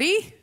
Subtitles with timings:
[0.00, 0.34] everybody.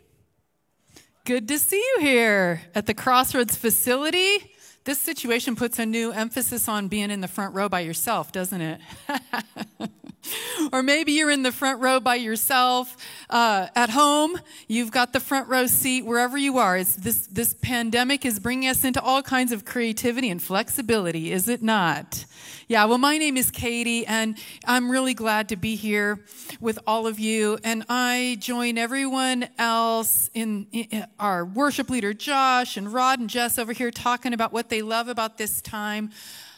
[1.23, 4.51] Good to see you here at the Crossroads facility.
[4.83, 8.59] This situation puts a new emphasis on being in the front row by yourself, doesn't
[8.59, 8.81] it?
[10.73, 12.95] or maybe you're in the front row by yourself
[13.29, 14.39] uh, at home.
[14.67, 16.77] You've got the front row seat wherever you are.
[16.77, 21.47] It's this this pandemic is bringing us into all kinds of creativity and flexibility, is
[21.47, 22.25] it not?
[22.67, 22.85] Yeah.
[22.85, 26.25] Well, my name is Katie, and I'm really glad to be here
[26.59, 27.59] with all of you.
[27.63, 33.59] And I join everyone else in, in our worship leader Josh and Rod and Jess
[33.59, 36.09] over here talking about what they love about this time.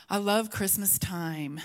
[0.09, 1.59] I love Christmas time.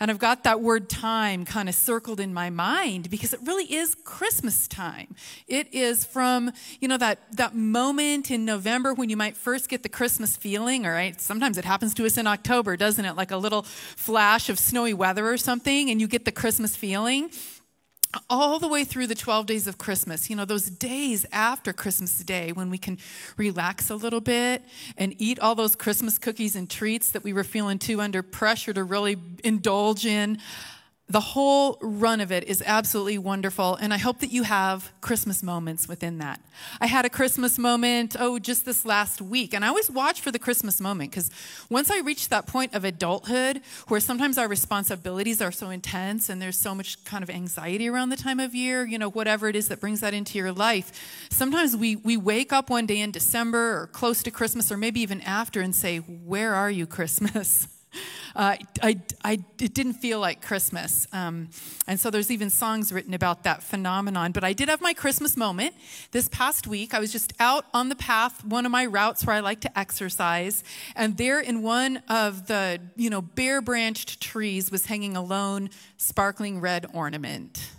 [0.00, 3.72] And I've got that word time kind of circled in my mind because it really
[3.72, 5.14] is Christmas time.
[5.46, 9.82] It is from, you know, that, that moment in November when you might first get
[9.82, 11.20] the Christmas feeling, all right?
[11.20, 13.14] Sometimes it happens to us in October, doesn't it?
[13.14, 17.30] Like a little flash of snowy weather or something, and you get the Christmas feeling
[18.28, 22.18] all the way through the 12 days of Christmas, you know, those days after Christmas
[22.18, 22.98] Day when we can
[23.36, 24.64] relax a little bit
[24.96, 28.72] and eat all those Christmas cookies and treats that we were feeling too under pressure
[28.72, 30.38] to really indulge in
[31.10, 35.42] the whole run of it is absolutely wonderful, and I hope that you have Christmas
[35.42, 36.40] moments within that.
[36.80, 40.30] I had a Christmas moment, oh, just this last week, and I always watch for
[40.30, 41.28] the Christmas moment because
[41.68, 46.40] once I reach that point of adulthood where sometimes our responsibilities are so intense and
[46.40, 49.56] there's so much kind of anxiety around the time of year, you know, whatever it
[49.56, 53.10] is that brings that into your life, sometimes we, we wake up one day in
[53.10, 57.66] December or close to Christmas or maybe even after and say, Where are you, Christmas?
[58.36, 61.06] Uh, I, I, it didn't feel like Christmas.
[61.12, 61.48] Um,
[61.86, 64.32] and so there's even songs written about that phenomenon.
[64.32, 65.74] But I did have my Christmas moment
[66.12, 66.94] this past week.
[66.94, 69.78] I was just out on the path, one of my routes where I like to
[69.78, 70.62] exercise.
[70.94, 75.70] And there in one of the, you know, bare branched trees was hanging a lone
[75.96, 77.70] sparkling red ornament.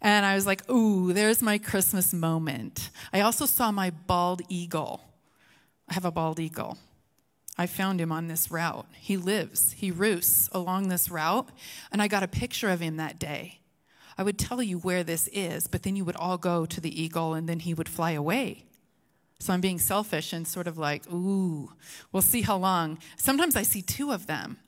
[0.00, 2.90] And I was like, ooh, there's my Christmas moment.
[3.12, 5.02] I also saw my bald eagle.
[5.88, 6.76] I have a bald eagle.
[7.56, 8.86] I found him on this route.
[8.98, 11.48] He lives, he roosts along this route,
[11.92, 13.60] and I got a picture of him that day.
[14.16, 17.02] I would tell you where this is, but then you would all go to the
[17.02, 18.64] eagle and then he would fly away.
[19.40, 21.72] So I'm being selfish and sort of like, ooh,
[22.12, 22.98] we'll see how long.
[23.16, 24.58] Sometimes I see two of them.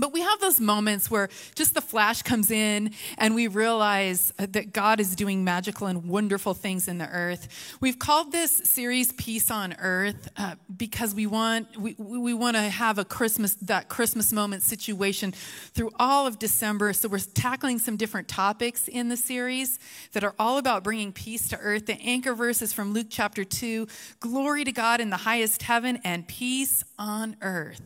[0.00, 4.72] But we have those moments where just the flash comes in and we realize that
[4.72, 7.76] God is doing magical and wonderful things in the earth.
[7.80, 12.62] We've called this series Peace on Earth uh, because we want, we, we want to
[12.62, 16.94] have a Christmas, that Christmas moment situation through all of December.
[16.94, 19.78] So we're tackling some different topics in the series
[20.12, 21.84] that are all about bringing peace to earth.
[21.84, 23.86] The anchor verse is from Luke chapter 2
[24.18, 27.82] Glory to God in the highest heaven and peace on earth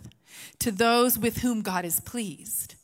[0.60, 2.74] to those with whom God is pleased.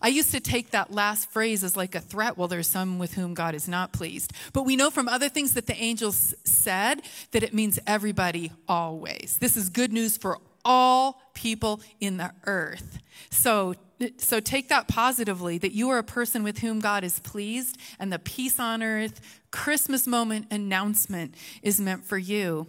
[0.00, 2.36] I used to take that last phrase as like a threat.
[2.36, 4.32] Well, there's some with whom God is not pleased.
[4.52, 9.38] But we know from other things that the angels said that it means everybody always.
[9.40, 12.98] This is good news for all people in the earth.
[13.30, 13.74] So,
[14.16, 18.12] so take that positively that you are a person with whom God is pleased and
[18.12, 22.66] the peace on earth Christmas moment announcement is meant for you.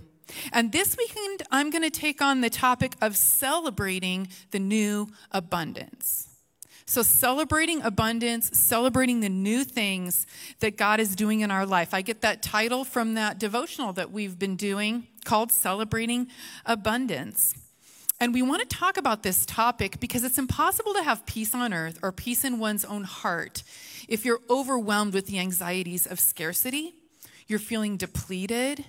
[0.51, 6.29] And this weekend, I'm going to take on the topic of celebrating the new abundance.
[6.87, 10.27] So, celebrating abundance, celebrating the new things
[10.59, 11.93] that God is doing in our life.
[11.93, 16.27] I get that title from that devotional that we've been doing called Celebrating
[16.65, 17.55] Abundance.
[18.19, 21.73] And we want to talk about this topic because it's impossible to have peace on
[21.73, 23.63] earth or peace in one's own heart
[24.07, 26.95] if you're overwhelmed with the anxieties of scarcity,
[27.47, 28.85] you're feeling depleted,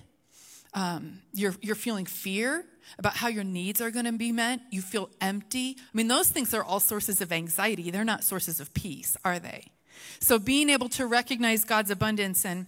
[0.77, 2.63] um, you're, you're feeling fear
[2.99, 4.59] about how your needs are going to be met.
[4.69, 5.75] You feel empty.
[5.79, 7.89] I mean, those things are all sources of anxiety.
[7.89, 9.71] They're not sources of peace, are they?
[10.19, 12.67] So, being able to recognize God's abundance and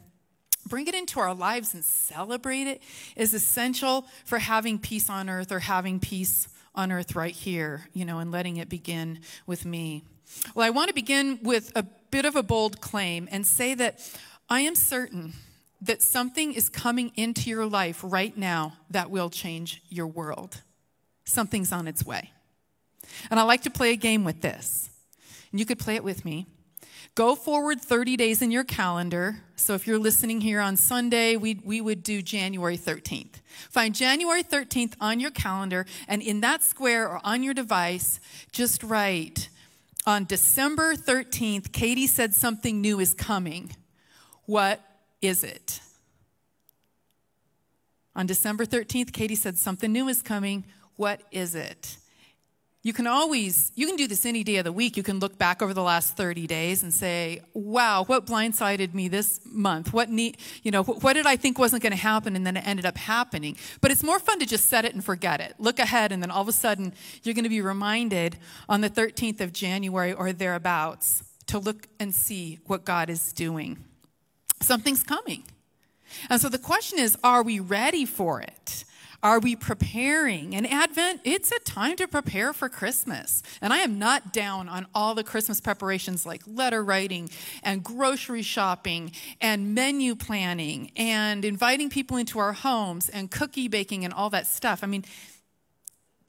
[0.66, 2.81] bring it into our lives and celebrate it
[3.16, 8.06] is essential for having peace on earth or having peace on earth right here, you
[8.06, 10.04] know, and letting it begin with me.
[10.56, 14.00] Well, I want to begin with a bit of a bold claim and say that
[14.50, 15.34] I am certain
[15.81, 20.62] that something is coming into your life right now that will change your world.
[21.24, 22.31] Something's on its way.
[23.31, 24.90] And I like to play a game with this.
[25.52, 26.48] And you could play it with me.
[27.16, 29.42] Go forward 30 days in your calendar.
[29.56, 33.42] So if you're listening here on Sunday, we, we would do January 13th.
[33.70, 38.20] Find January 13th on your calendar, and in that square or on your device,
[38.52, 39.50] just write
[40.06, 43.75] on December 13th, Katie said something new is coming.
[44.46, 44.82] What
[45.21, 45.81] is it?
[48.16, 50.66] On December 13th, Katie said, Something new is coming.
[50.95, 51.98] What is it?
[52.81, 54.95] you can always, you can do this any day of the week.
[54.95, 59.10] You can look back over the last 30 days and say, wow, what blindsided me
[59.10, 59.92] this month?
[59.92, 62.65] What need, you know, what did I think wasn't going to happen and then it
[62.65, 63.57] ended up happening?
[63.81, 65.56] But it's more fun to just set it and forget it.
[65.60, 68.38] Look ahead and then all of a sudden you're going to be reminded
[68.69, 73.83] on the 13th of January or thereabouts to look and see what God is doing.
[74.62, 75.44] Something's coming.
[76.30, 78.86] And so the question is, are we ready for it?
[79.22, 80.56] Are we preparing?
[80.56, 83.44] And Advent, it's a time to prepare for Christmas.
[83.62, 87.30] And I am not down on all the Christmas preparations like letter writing
[87.62, 89.12] and grocery shopping
[89.42, 94.48] and menu planning and inviting people into our homes and cookie baking and all that
[94.48, 94.84] stuff.
[94.84, 95.04] I mean,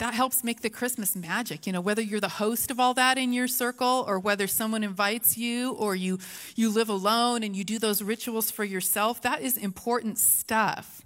[0.01, 1.67] that helps make the Christmas magic.
[1.67, 4.83] You know, whether you're the host of all that in your circle or whether someone
[4.83, 6.19] invites you or you
[6.57, 11.03] you live alone and you do those rituals for yourself, that is important stuff.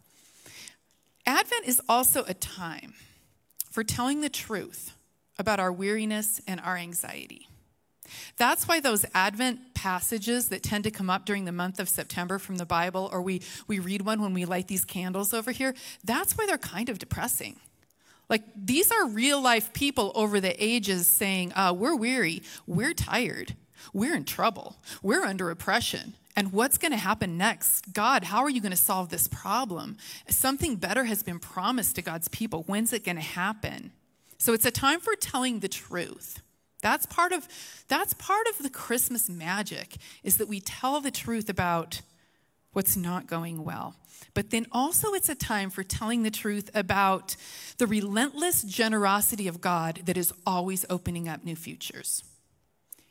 [1.27, 2.95] Advent is also a time
[3.69, 4.93] for telling the truth
[5.41, 7.49] about our weariness and our anxiety.
[8.37, 12.39] That's why those Advent passages that tend to come up during the month of September
[12.39, 15.75] from the Bible, or we, we read one when we light these candles over here,
[16.05, 17.59] that's why they're kind of depressing.
[18.29, 23.55] Like, these are real life people over the ages saying, uh, We're weary, we're tired,
[23.93, 26.15] we're in trouble, we're under oppression.
[26.37, 27.93] And what's going to happen next?
[27.93, 29.97] God, how are you going to solve this problem?
[30.29, 32.65] Something better has been promised to God's people.
[32.67, 33.93] When's it going to happen?
[34.39, 36.41] So it's a time for telling the truth.
[36.83, 37.49] That's part of
[37.89, 42.03] that's part of the Christmas magic is that we tell the truth about
[42.75, 43.95] what's not going well.
[44.35, 47.37] But then also it's a time for telling the truth about
[47.79, 52.25] the relentless generosity of God that is always opening up new futures.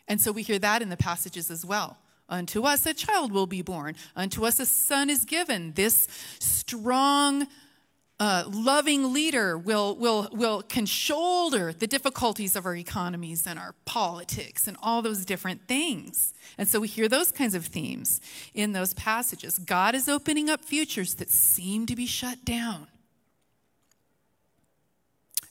[0.07, 1.97] And so we hear that in the passages as well.
[2.29, 3.95] Unto us a child will be born.
[4.15, 5.73] Unto us a son is given.
[5.73, 6.07] This
[6.39, 7.47] strong,
[8.23, 13.75] uh, loving leader will, will, will can shoulder the difficulties of our economies and our
[13.83, 16.33] politics and all those different things.
[16.57, 18.21] And so we hear those kinds of themes
[18.53, 19.59] in those passages.
[19.59, 22.87] God is opening up futures that seem to be shut down.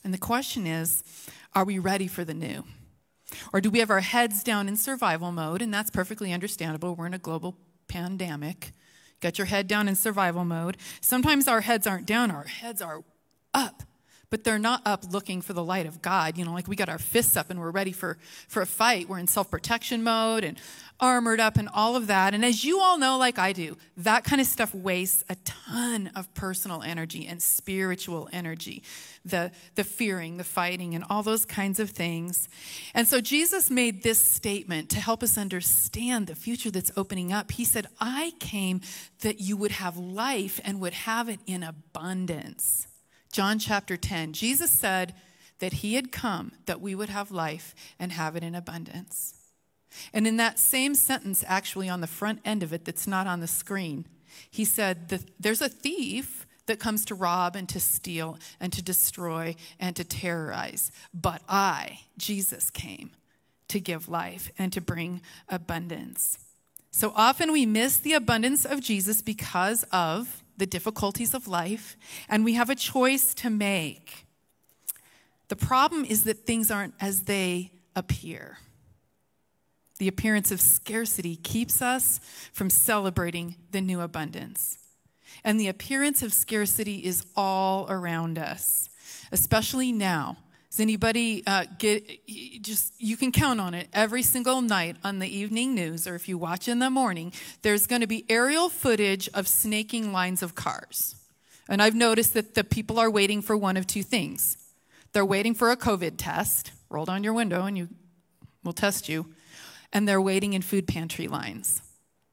[0.03, 1.03] And the question is
[1.53, 2.63] are we ready for the new?
[3.53, 5.61] Or do we have our heads down in survival mode?
[5.61, 6.95] And that's perfectly understandable.
[6.95, 7.55] We're in a global
[7.87, 8.71] pandemic.
[9.23, 10.75] Get your head down in survival mode.
[10.99, 13.05] Sometimes our heads aren't down, our heads are
[13.53, 13.83] up
[14.33, 16.39] but they're not up looking for the light of God.
[16.39, 19.07] You know, like we got our fists up and we're ready for, for a fight.
[19.07, 20.59] We're in self protection mode and
[20.99, 22.33] armored up and all of that.
[22.33, 26.09] And as you all know, like I do, that kind of stuff wastes a ton
[26.15, 28.81] of personal energy and spiritual energy.
[29.23, 32.49] The, the fearing, the fighting, and all those kinds of things.
[32.95, 37.51] And so Jesus made this statement to help us understand the future that's opening up.
[37.51, 38.81] He said, I came
[39.19, 42.87] that you would have life and would have it in abundance.
[43.33, 45.15] John chapter 10, Jesus said
[45.57, 49.33] that he had come that we would have life and have it in abundance.
[50.13, 53.39] And in that same sentence, actually on the front end of it that's not on
[53.39, 54.05] the screen,
[54.51, 55.09] he said,
[55.39, 60.03] There's a thief that comes to rob and to steal and to destroy and to
[60.03, 60.91] terrorize.
[61.11, 63.11] But I, Jesus, came
[63.67, 66.37] to give life and to bring abundance.
[66.91, 71.97] So often we miss the abundance of Jesus because of the difficulties of life,
[72.29, 74.25] and we have a choice to make.
[75.47, 78.59] The problem is that things aren't as they appear.
[79.99, 82.19] The appearance of scarcity keeps us
[82.51, 84.77] from celebrating the new abundance.
[85.43, 88.89] And the appearance of scarcity is all around us,
[89.31, 90.37] especially now
[90.73, 92.03] does anybody uh, get
[92.63, 96.27] just, you can count on it every single night on the evening news, or if
[96.27, 100.55] you watch in the morning, there's going to be aerial footage of snaking lines of
[100.55, 101.13] cars.
[101.69, 104.57] And I've noticed that the people are waiting for one of two things.
[105.11, 107.89] They're waiting for a COVID test, roll down your window and you
[108.63, 109.27] will test you,
[109.91, 111.83] and they're waiting in food pantry lines.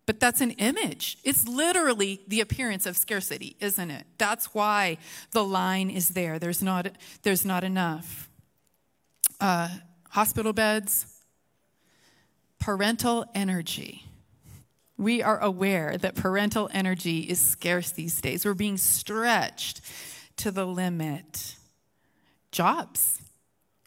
[0.07, 1.19] But that's an image.
[1.25, 4.07] It's literally the appearance of scarcity, isn't it?
[4.17, 4.97] That's why
[5.33, 6.39] the line is there.
[6.39, 6.89] There's not,
[7.23, 8.29] there's not enough
[9.41, 9.69] uh,
[10.11, 11.07] hospital beds,
[12.59, 14.05] parental energy.
[14.97, 18.45] We are aware that parental energy is scarce these days.
[18.45, 19.81] We're being stretched
[20.37, 21.57] to the limit.
[22.53, 23.20] Jobs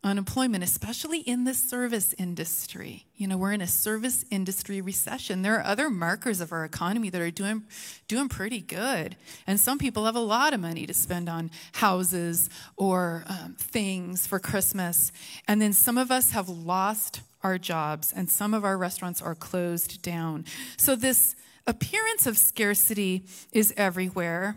[0.04, 3.06] unemployment, especially in the service industry.
[3.16, 5.42] You know, we're in a service industry recession.
[5.42, 7.64] There are other markers of our economy that are doing,
[8.08, 9.16] doing pretty good.
[9.48, 14.28] And some people have a lot of money to spend on houses or um, things
[14.28, 15.12] for Christmas.
[15.48, 19.36] And then some of us have lost our jobs, and some of our restaurants are
[19.36, 20.46] closed down.
[20.78, 21.36] So, this
[21.68, 24.56] appearance of scarcity is everywhere.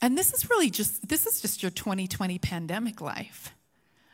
[0.00, 3.52] And this is really just this is just your 2020 pandemic life.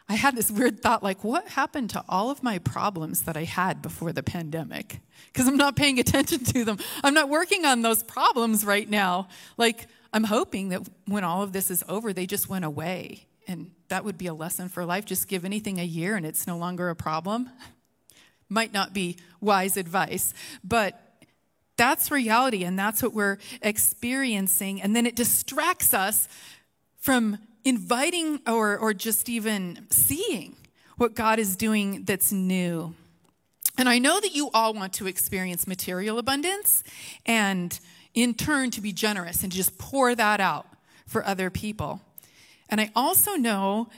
[0.09, 3.43] I had this weird thought like, what happened to all of my problems that I
[3.43, 5.01] had before the pandemic?
[5.33, 6.79] Because I'm not paying attention to them.
[7.03, 9.29] I'm not working on those problems right now.
[9.57, 13.27] Like, I'm hoping that when all of this is over, they just went away.
[13.49, 15.05] And that would be a lesson for life.
[15.05, 17.51] Just give anything a year and it's no longer a problem.
[18.49, 20.33] Might not be wise advice,
[20.63, 21.01] but
[21.77, 24.81] that's reality and that's what we're experiencing.
[24.81, 26.29] And then it distracts us
[26.97, 30.55] from inviting or, or just even seeing
[30.99, 32.95] what God is doing that's new.
[33.77, 36.85] And I know that you all want to experience material abundance
[37.27, 37.79] and
[38.15, 40.67] in turn to be generous and to just pour that out
[41.07, 42.01] for other people.
[42.71, 43.89] And I also know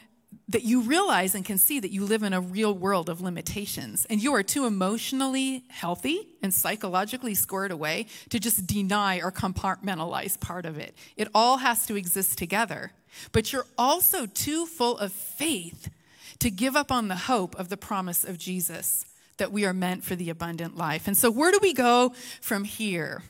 [0.49, 4.07] that you realize and can see that you live in a real world of limitations
[4.09, 10.41] and you are too emotionally healthy and psychologically squared away to just deny or compartmentalize
[10.41, 10.95] part of it.
[11.17, 12.93] It all has to exist together.
[13.33, 15.91] But you're also too full of faith
[16.39, 19.05] to give up on the hope of the promise of Jesus
[19.39, 21.07] that we are meant for the abundant life.
[21.07, 23.23] And so, where do we go from here?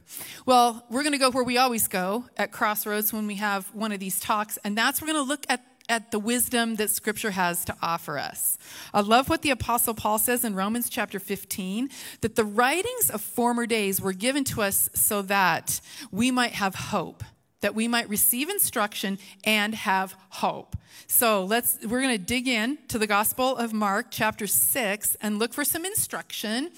[0.46, 3.92] Well, we're going to go where we always go at Crossroads when we have one
[3.92, 7.30] of these talks, and that's we're going to look at at the wisdom that scripture
[7.30, 8.58] has to offer us.
[8.92, 11.88] I love what the apostle Paul says in Romans chapter 15
[12.20, 15.80] that the writings of former days were given to us so that
[16.10, 17.24] we might have hope
[17.60, 20.76] that we might receive instruction and have hope.
[21.06, 25.38] So let's we're going to dig in to the Gospel of Mark chapter 6 and
[25.38, 26.70] look for some instruction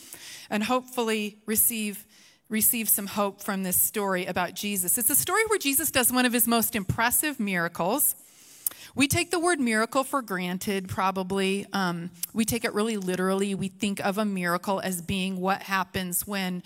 [0.48, 2.06] and hopefully receive
[2.48, 4.98] receive some hope from this story about Jesus.
[4.98, 8.16] It's a story where Jesus does one of his most impressive miracles.
[8.94, 11.66] We take the word miracle for granted, probably.
[11.72, 13.54] Um, we take it really literally.
[13.54, 16.62] We think of a miracle as being what happens when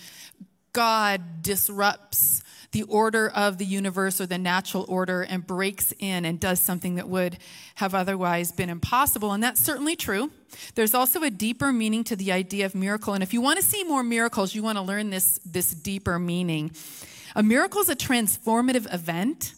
[0.72, 6.40] God disrupts the order of the universe or the natural order and breaks in and
[6.40, 7.38] does something that would
[7.76, 9.32] have otherwise been impossible.
[9.32, 10.32] And that's certainly true.
[10.74, 13.14] There's also a deeper meaning to the idea of miracle.
[13.14, 16.18] And if you want to see more miracles, you want to learn this, this deeper
[16.18, 16.72] meaning.
[17.36, 19.54] A miracle is a transformative event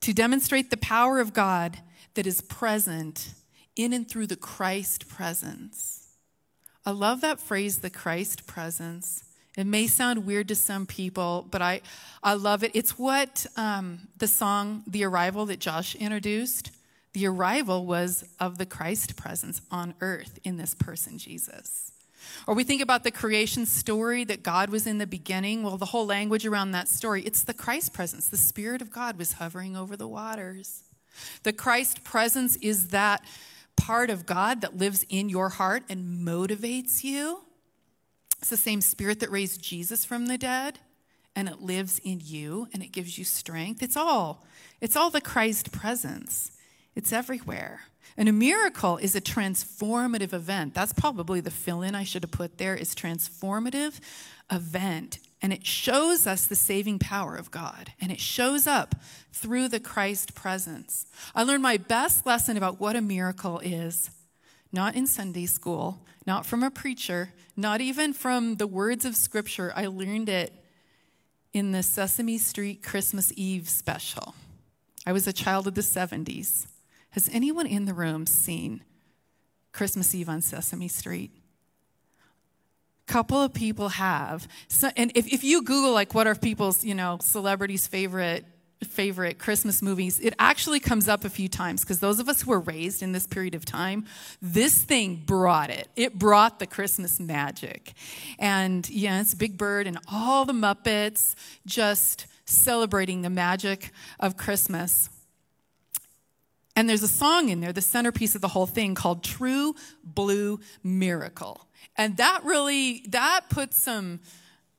[0.00, 1.78] to demonstrate the power of God
[2.18, 3.32] that is present
[3.76, 6.08] in and through the Christ presence.
[6.84, 9.22] I love that phrase, the Christ presence.
[9.56, 11.80] It may sound weird to some people, but I,
[12.20, 12.72] I love it.
[12.74, 16.72] It's what um, the song The Arrival that Josh introduced.
[17.12, 21.92] The arrival was of the Christ presence on earth in this person, Jesus.
[22.48, 25.62] Or we think about the creation story that God was in the beginning.
[25.62, 28.26] Well, the whole language around that story, it's the Christ presence.
[28.26, 30.82] The Spirit of God was hovering over the waters.
[31.42, 33.24] The Christ presence is that
[33.76, 37.42] part of God that lives in your heart and motivates you
[38.40, 40.78] it's the same spirit that raised Jesus from the dead,
[41.34, 43.82] and it lives in you and it gives you strength.
[43.82, 44.44] It's all,
[44.80, 46.52] it's all the Christ presence.
[46.94, 47.82] It's everywhere.
[48.16, 50.74] And a miracle is a transformative event.
[50.74, 54.00] That's probably the fill in I should have put there is transformative
[54.50, 55.18] event.
[55.40, 57.92] And it shows us the saving power of God.
[58.00, 58.96] And it shows up
[59.32, 61.06] through the Christ presence.
[61.34, 64.10] I learned my best lesson about what a miracle is
[64.72, 69.72] not in Sunday school, not from a preacher, not even from the words of Scripture.
[69.74, 70.52] I learned it
[71.52, 74.34] in the Sesame Street Christmas Eve special.
[75.06, 76.66] I was a child of the 70s.
[77.10, 78.84] Has anyone in the room seen
[79.72, 81.30] Christmas Eve on Sesame Street?
[83.08, 86.94] Couple of people have so, and if, if you google like what are people's you
[86.94, 88.44] know celebrities favorite
[88.84, 92.50] favorite Christmas movies, it actually comes up a few times because those of us who
[92.50, 94.06] were raised in this period of time,
[94.40, 95.88] this thing brought it.
[95.96, 97.92] It brought the Christmas magic.
[98.38, 101.34] And yeah, Big Bird and all the Muppets
[101.66, 105.10] just celebrating the magic of Christmas.
[106.76, 109.74] And there's a song in there, the centerpiece of the whole thing called True
[110.04, 111.67] Blue Miracle.
[111.98, 114.20] And that really, that puts some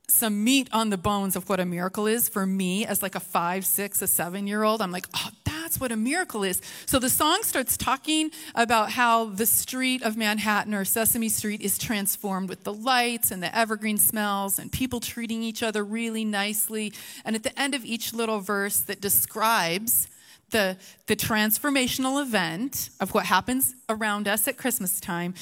[0.07, 3.19] some meat on the bones of what a miracle is for me as like a
[3.19, 4.81] five, six, a seven year old.
[4.81, 6.61] I'm like, oh, that's what a miracle is.
[6.87, 11.77] So the song starts talking about how the street of Manhattan or Sesame Street is
[11.77, 16.91] transformed with the lights and the evergreen smells and people treating each other really nicely.
[17.23, 20.07] And at the end of each little verse that describes
[20.51, 20.77] the,
[21.07, 25.33] the transformational event of what happens around us at Christmas time,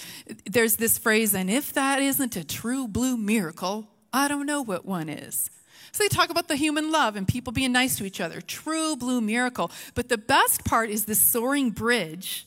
[0.46, 4.86] there's this phrase, and if that isn't a true blue miracle, I don't know what
[4.86, 5.50] one is.
[5.92, 8.42] So they talk about the human love and people being nice to each other.
[8.42, 9.72] True blue miracle.
[9.96, 12.46] But the best part is the soaring bridge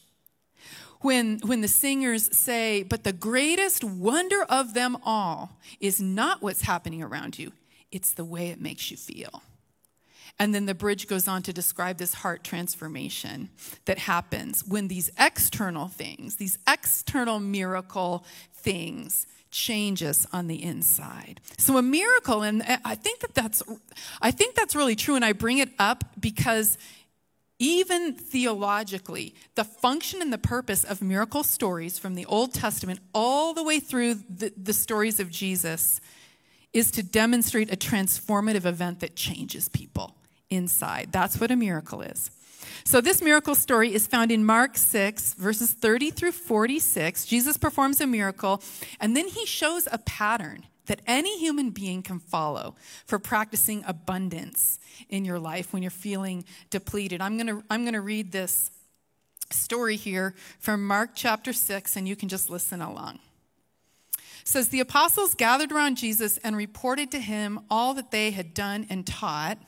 [1.01, 6.63] when, when the singers say, But the greatest wonder of them all is not what's
[6.63, 7.53] happening around you,
[7.91, 9.43] it's the way it makes you feel.
[10.41, 13.51] And then the bridge goes on to describe this heart transformation
[13.85, 21.43] that happens when these external things, these external miracle things, change us on the inside.
[21.59, 23.63] So a miracle, and I think that that's,
[24.23, 25.15] I think that's really true.
[25.15, 26.79] And I bring it up because
[27.59, 33.53] even theologically, the function and the purpose of miracle stories from the Old Testament all
[33.53, 36.01] the way through the, the stories of Jesus
[36.73, 40.15] is to demonstrate a transformative event that changes people
[40.51, 41.13] inside.
[41.13, 42.31] That's what a miracle is.
[42.85, 47.25] So, this miracle story is found in Mark 6, verses 30 through 46.
[47.25, 48.63] Jesus performs a miracle,
[49.01, 52.75] and then he shows a pattern that any human being can follow
[53.07, 54.79] for practicing abundance
[55.09, 57.21] in your life when you're feeling depleted.
[57.21, 58.71] I'm going to I'm going to read this
[59.51, 63.21] story here from Mark chapter 6, and you can just listen along
[64.45, 68.87] says the apostles gathered around Jesus and reported to him all that they had done
[68.91, 69.59] and taught.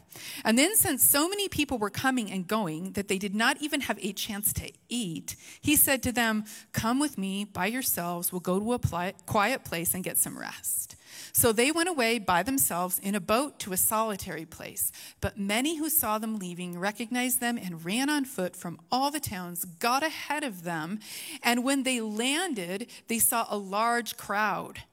[0.45, 3.83] And then, since so many people were coming and going that they did not even
[3.83, 8.31] have a chance to eat, he said to them, Come with me by yourselves.
[8.31, 10.97] We'll go to a quiet place and get some rest.
[11.33, 14.93] So they went away by themselves in a boat to a solitary place.
[15.21, 19.21] But many who saw them leaving recognized them and ran on foot from all the
[19.21, 21.01] towns, got ahead of them.
[21.43, 24.85] And when they landed, they saw a large crowd.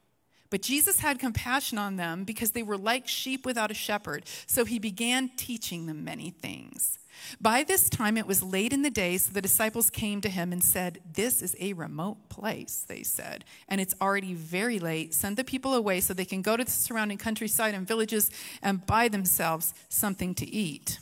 [0.50, 4.24] But Jesus had compassion on them because they were like sheep without a shepherd.
[4.46, 6.98] So he began teaching them many things.
[7.40, 10.52] By this time, it was late in the day, so the disciples came to him
[10.52, 15.14] and said, This is a remote place, they said, and it's already very late.
[15.14, 18.30] Send the people away so they can go to the surrounding countryside and villages
[18.62, 20.98] and buy themselves something to eat.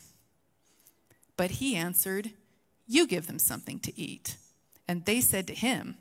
[1.36, 2.32] But he answered,
[2.86, 4.36] You give them something to eat.
[4.88, 5.96] And they said to him,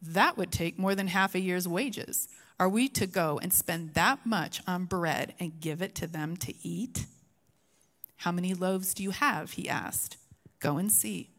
[0.00, 2.28] That would take more than half a year's wages.
[2.58, 6.36] Are we to go and spend that much on bread and give it to them
[6.38, 7.06] to eat?
[8.16, 9.52] How many loaves do you have?
[9.52, 10.16] He asked.
[10.60, 11.30] Go and see.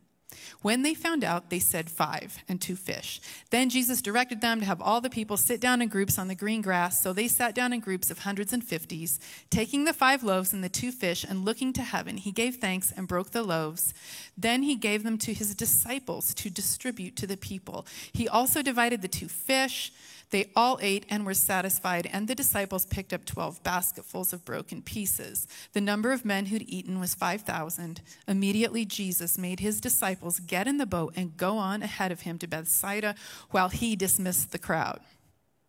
[0.62, 3.20] When they found out, they said five and two fish.
[3.50, 6.36] Then Jesus directed them to have all the people sit down in groups on the
[6.36, 7.01] green grass.
[7.01, 9.20] So they sat down in groups of hundreds and fifties.
[9.50, 12.94] Taking the five loaves and the two fish and looking to heaven, he gave thanks
[12.96, 13.94] and broke the loaves.
[14.38, 17.86] Then he gave them to his disciples to distribute to the people.
[18.14, 19.92] He also divided the two fish.
[20.31, 24.81] They all ate and were satisfied, and the disciples picked up 12 basketfuls of broken
[24.81, 25.48] pieces.
[25.74, 28.01] The number of men who'd eaten was 5,000.
[28.27, 32.37] Immediately, Jesus made his disciples get in the boat and go on ahead of him
[32.39, 33.15] to Bethsaida
[33.50, 35.00] while he dismissed the crowd.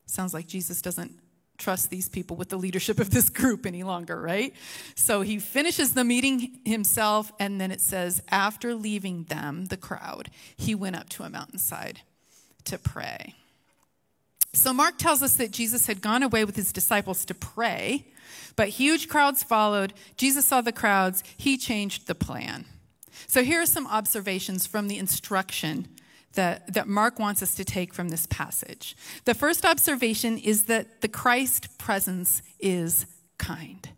[0.04, 1.18] Sounds like Jesus doesn't
[1.56, 4.54] trust these people with the leadership of this group any longer, right?
[4.94, 10.30] So he finishes the meeting himself, and then it says, after leaving them, the crowd,
[10.56, 12.00] he went up to a mountainside
[12.64, 13.34] to pray.
[14.52, 18.06] So Mark tells us that Jesus had gone away with his disciples to pray,
[18.56, 19.94] but huge crowds followed.
[20.16, 22.64] Jesus saw the crowds, he changed the plan.
[23.26, 25.88] So here are some observations from the instruction
[26.34, 28.96] that, that Mark wants us to take from this passage.
[29.24, 33.06] The first observation is that the Christ presence is
[33.38, 33.88] kind.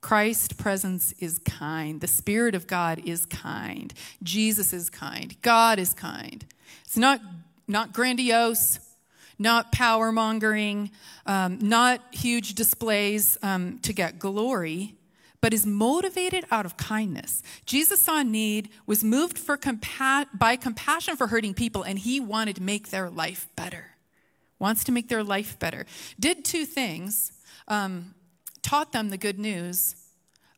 [0.00, 2.00] Christ presence is kind.
[2.00, 3.94] The Spirit of God is kind.
[4.22, 5.40] Jesus is kind.
[5.42, 6.44] God is kind.
[6.84, 7.20] It's not,
[7.68, 8.80] not grandiose,
[9.42, 10.90] not power mongering,
[11.26, 14.94] um, not huge displays um, to get glory,
[15.40, 17.42] but is motivated out of kindness.
[17.66, 22.20] Jesus saw a need, was moved for compa- by compassion for hurting people, and he
[22.20, 23.96] wanted to make their life better.
[24.58, 25.84] Wants to make their life better.
[26.18, 27.32] Did two things
[27.66, 28.14] um,
[28.62, 29.96] taught them the good news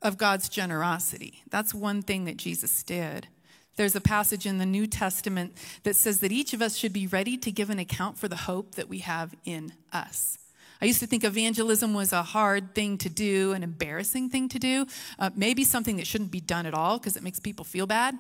[0.03, 1.43] of God's generosity.
[1.49, 3.29] That's one thing that Jesus did.
[3.77, 7.07] There's a passage in the New Testament that says that each of us should be
[7.07, 10.39] ready to give an account for the hope that we have in us.
[10.81, 14.59] I used to think evangelism was a hard thing to do, an embarrassing thing to
[14.59, 14.87] do,
[15.19, 18.19] uh, maybe something that shouldn't be done at all because it makes people feel bad.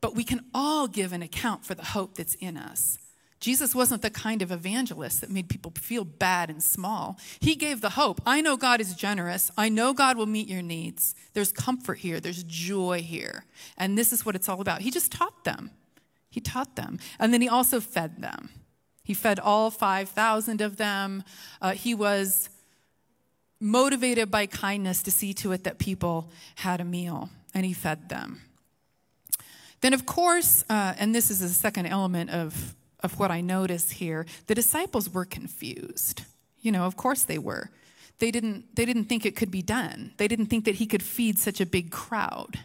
[0.00, 2.98] But we can all give an account for the hope that's in us.
[3.38, 7.18] Jesus wasn't the kind of evangelist that made people feel bad and small.
[7.38, 8.20] He gave the hope.
[8.24, 9.50] I know God is generous.
[9.58, 11.14] I know God will meet your needs.
[11.34, 13.44] There's comfort here, there's joy here.
[13.76, 14.80] And this is what it's all about.
[14.80, 15.70] He just taught them.
[16.30, 16.98] He taught them.
[17.18, 18.48] And then he also fed them.
[19.04, 21.22] He fed all 5,000 of them.
[21.62, 22.50] Uh, he was
[23.60, 28.08] motivated by kindness to see to it that people had a meal, and he fed
[28.08, 28.42] them.
[29.80, 32.74] Then, of course, uh, and this is the second element of
[33.06, 36.24] of what I notice here, the disciples were confused.
[36.60, 37.70] You know, of course they were.
[38.18, 40.12] They didn't, they didn't think it could be done.
[40.18, 42.60] They didn't think that he could feed such a big crowd.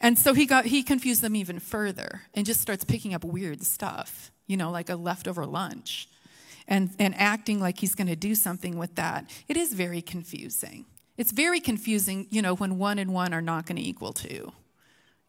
[0.00, 3.62] And so he got he confused them even further and just starts picking up weird
[3.62, 6.08] stuff, you know, like a leftover lunch.
[6.66, 9.28] And and acting like he's going to do something with that.
[9.46, 10.86] It is very confusing.
[11.18, 14.52] It's very confusing, you know, when one and one are not going to equal two.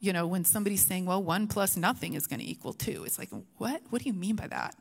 [0.02, 3.04] You know, when somebody's saying, well, one plus nothing is going to equal two.
[3.06, 3.82] It's like, what?
[3.90, 4.76] What do you mean by that?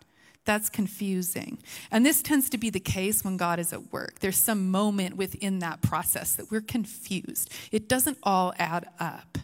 [0.47, 1.59] That's confusing.
[1.91, 4.21] And this tends to be the case when God is at work.
[4.21, 7.53] There's some moment within that process that we're confused.
[7.71, 9.39] It doesn't all add up.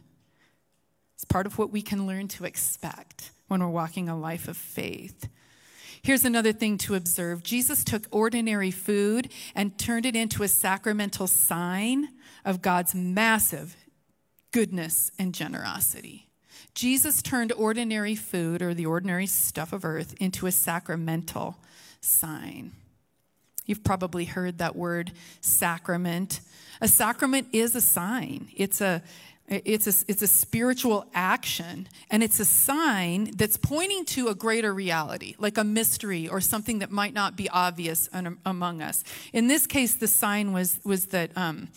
[1.14, 4.56] It's part of what we can learn to expect when we're walking a life of
[4.56, 5.28] faith.
[6.02, 11.26] Here's another thing to observe Jesus took ordinary food and turned it into a sacramental
[11.26, 12.08] sign
[12.44, 13.76] of God's massive
[14.56, 16.28] goodness and generosity.
[16.72, 21.58] Jesus turned ordinary food or the ordinary stuff of earth into a sacramental
[22.00, 22.72] sign.
[23.66, 26.40] You've probably heard that word sacrament.
[26.80, 28.48] A sacrament is a sign.
[28.56, 29.02] It's a
[29.48, 34.74] it's a, it's a spiritual action, and it's a sign that's pointing to a greater
[34.74, 38.08] reality, like a mystery or something that might not be obvious
[38.44, 39.04] among us.
[39.32, 41.68] In this case, the sign was, was, that, um,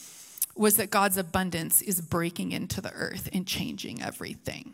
[0.59, 4.73] was that God's abundance is breaking into the earth and changing everything.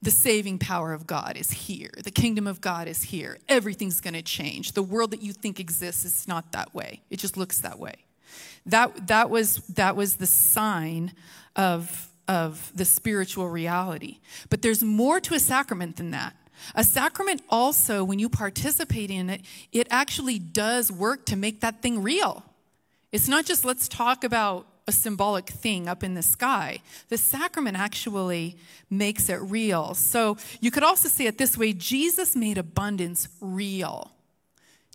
[0.00, 1.90] The saving power of God is here.
[2.04, 3.38] The kingdom of God is here.
[3.48, 4.72] Everything's going to change.
[4.72, 7.94] The world that you think exists is not that way, it just looks that way.
[8.66, 11.12] That, that, was, that was the sign
[11.56, 14.18] of, of the spiritual reality.
[14.48, 16.36] But there's more to a sacrament than that.
[16.76, 21.82] A sacrament also, when you participate in it, it actually does work to make that
[21.82, 22.44] thing real.
[23.16, 26.82] It's not just let's talk about a symbolic thing up in the sky.
[27.08, 28.58] The sacrament actually
[28.90, 29.94] makes it real.
[29.94, 34.12] So you could also say it this way Jesus made abundance real.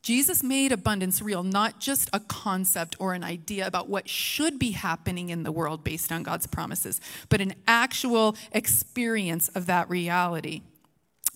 [0.04, 4.70] Jesus made abundance real, not just a concept or an idea about what should be
[4.70, 10.62] happening in the world based on God's promises, but an actual experience of that reality.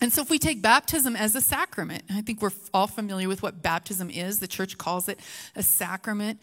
[0.01, 3.41] And so, if we take baptism as a sacrament, I think we're all familiar with
[3.41, 4.39] what baptism is.
[4.39, 5.19] The church calls it
[5.55, 6.39] a sacrament.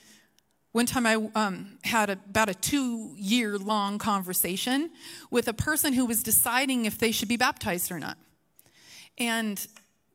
[0.73, 4.91] One time I um, had a, about a two year long conversation
[5.31, 8.17] with a person who was deciding if they should be baptized or not.
[9.19, 9.65] And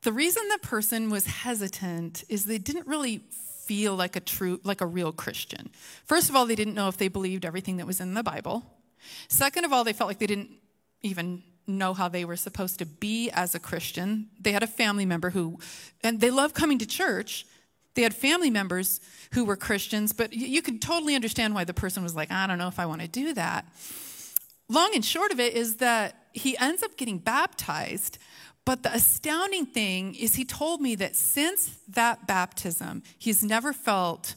[0.01, 3.21] the reason the person was hesitant is they didn't really
[3.65, 5.69] feel like a true like a real Christian.
[6.05, 8.63] First of all, they didn't know if they believed everything that was in the Bible.
[9.27, 10.51] Second of all, they felt like they didn't
[11.03, 14.29] even know how they were supposed to be as a Christian.
[14.39, 15.59] They had a family member who
[16.01, 17.45] and they loved coming to church.
[17.97, 19.01] They had family members
[19.33, 22.59] who were Christians, but you could totally understand why the person was like, I don't
[22.59, 23.65] know if I want to do that.
[24.69, 28.19] Long and short of it is that he ends up getting baptized,
[28.65, 34.35] but the astounding thing is, he told me that since that baptism, he's never felt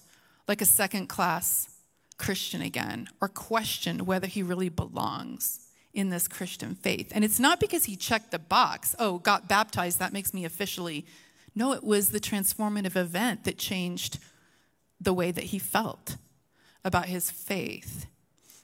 [0.49, 1.69] like a second class
[2.17, 5.61] Christian again or questioned whether he really belongs
[5.93, 7.13] in this Christian faith.
[7.15, 11.05] And it's not because he checked the box, oh, got baptized, that makes me officially.
[11.55, 14.19] No, it was the transformative event that changed
[15.01, 16.17] the way that he felt
[16.85, 18.07] about his faith.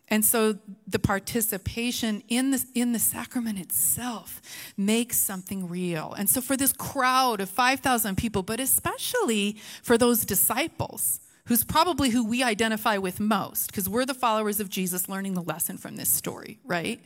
[0.08, 4.40] And so the participation in the, in the sacrament itself
[4.76, 6.14] makes something real.
[6.16, 12.10] And so for this crowd of 5,000 people, but especially for those disciples, who's probably
[12.10, 15.96] who we identify with most, because we're the followers of Jesus learning the lesson from
[15.96, 17.00] this story, right?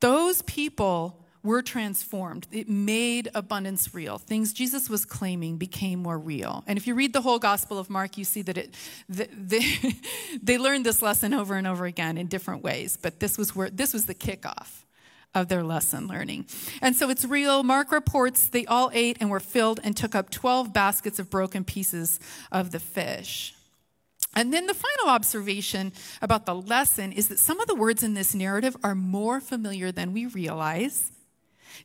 [0.00, 2.46] Those people were transformed.
[2.52, 4.18] It made abundance real.
[4.18, 6.62] Things Jesus was claiming became more real.
[6.66, 8.74] And if you read the whole Gospel of Mark, you see that it,
[9.08, 9.64] they,
[10.42, 12.96] they learned this lesson over and over again in different ways.
[13.00, 14.84] But this was where this was the kickoff
[15.34, 16.46] of their lesson learning.
[16.80, 17.62] And so it's real.
[17.62, 21.64] Mark reports they all ate and were filled and took up 12 baskets of broken
[21.64, 23.54] pieces of the fish.
[24.34, 28.14] And then the final observation about the lesson is that some of the words in
[28.14, 31.12] this narrative are more familiar than we realize.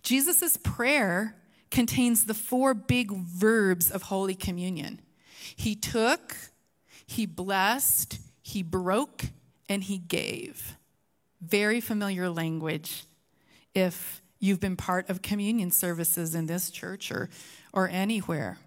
[0.03, 1.35] Jesus' prayer
[1.71, 5.01] contains the four big verbs of Holy Communion
[5.55, 6.35] He took,
[7.05, 9.25] He blessed, He broke,
[9.69, 10.77] and He gave.
[11.41, 13.05] Very familiar language
[13.73, 17.29] if you've been part of communion services in this church or,
[17.73, 18.57] or anywhere.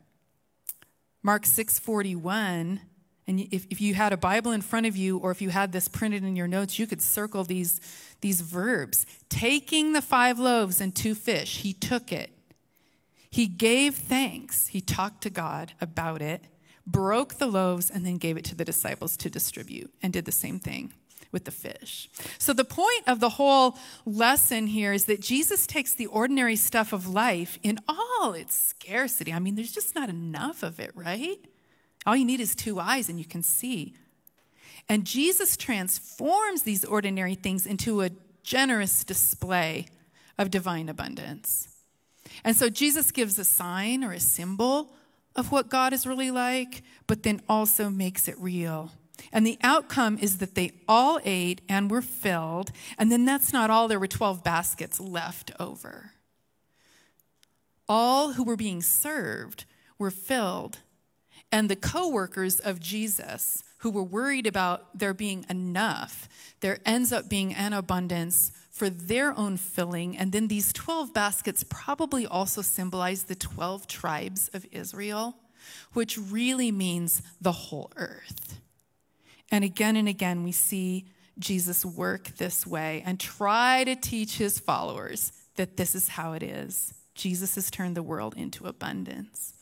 [1.22, 2.80] Mark 641
[3.26, 5.72] and if, if you had a Bible in front of you, or if you had
[5.72, 7.80] this printed in your notes, you could circle these,
[8.20, 9.06] these verbs.
[9.28, 12.30] Taking the five loaves and two fish, he took it.
[13.30, 14.68] He gave thanks.
[14.68, 16.42] He talked to God about it,
[16.86, 20.32] broke the loaves, and then gave it to the disciples to distribute, and did the
[20.32, 20.92] same thing
[21.30, 22.08] with the fish.
[22.38, 26.92] So, the point of the whole lesson here is that Jesus takes the ordinary stuff
[26.92, 29.32] of life in all its scarcity.
[29.32, 31.38] I mean, there's just not enough of it, right?
[32.06, 33.94] All you need is two eyes and you can see.
[34.88, 38.10] And Jesus transforms these ordinary things into a
[38.42, 39.86] generous display
[40.38, 41.68] of divine abundance.
[42.44, 44.92] And so Jesus gives a sign or a symbol
[45.36, 48.90] of what God is really like, but then also makes it real.
[49.32, 52.72] And the outcome is that they all ate and were filled.
[52.98, 56.12] And then that's not all, there were 12 baskets left over.
[57.88, 59.66] All who were being served
[59.98, 60.78] were filled.
[61.52, 66.28] And the co workers of Jesus, who were worried about there being enough,
[66.60, 70.16] there ends up being an abundance for their own filling.
[70.16, 75.36] And then these 12 baskets probably also symbolize the 12 tribes of Israel,
[75.92, 78.60] which really means the whole earth.
[79.50, 81.06] And again and again, we see
[81.38, 86.42] Jesus work this way and try to teach his followers that this is how it
[86.42, 86.94] is.
[87.14, 89.54] Jesus has turned the world into abundance.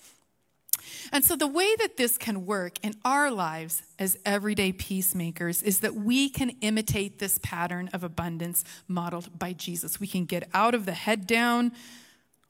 [1.12, 5.80] And so, the way that this can work in our lives as everyday peacemakers is
[5.80, 10.00] that we can imitate this pattern of abundance modeled by Jesus.
[10.00, 11.72] We can get out of the head down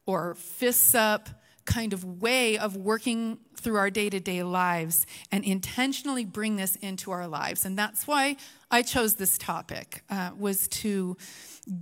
[0.06, 1.28] or fists up
[1.68, 6.76] kind of way of working through our day to day lives and intentionally bring this
[6.76, 7.66] into our lives.
[7.66, 8.36] And that's why
[8.70, 11.16] I chose this topic, uh, was to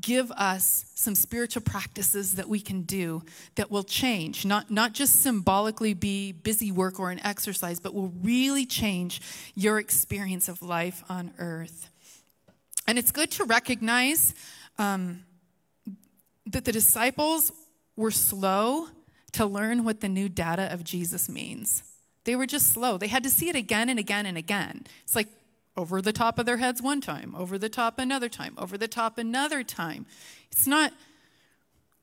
[0.01, 3.22] give us some spiritual practices that we can do
[3.55, 8.12] that will change, not, not just symbolically be busy work or an exercise, but will
[8.22, 9.20] really change
[9.55, 11.90] your experience of life on earth.
[12.88, 14.35] And it's good to recognize
[14.79, 15.25] um,
[16.46, 17.53] that the disciples
[17.94, 18.88] were slow
[19.37, 21.83] to learn what the new data of Jesus means.
[22.25, 22.96] They were just slow.
[22.96, 24.85] They had to see it again and again and again.
[25.05, 25.29] It's like
[25.77, 28.88] over the top of their heads one time, over the top another time, over the
[28.88, 30.07] top another time.
[30.51, 30.92] It's not.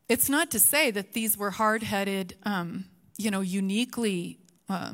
[0.10, 2.86] It's not to say that these were hard-headed, um,
[3.18, 4.38] you know, uniquely
[4.70, 4.94] uh,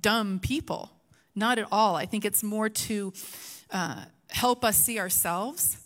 [0.00, 0.90] dumb people.
[1.34, 1.94] Not at all.
[1.94, 3.12] I think it's more to
[3.70, 5.76] uh, help us see ourselves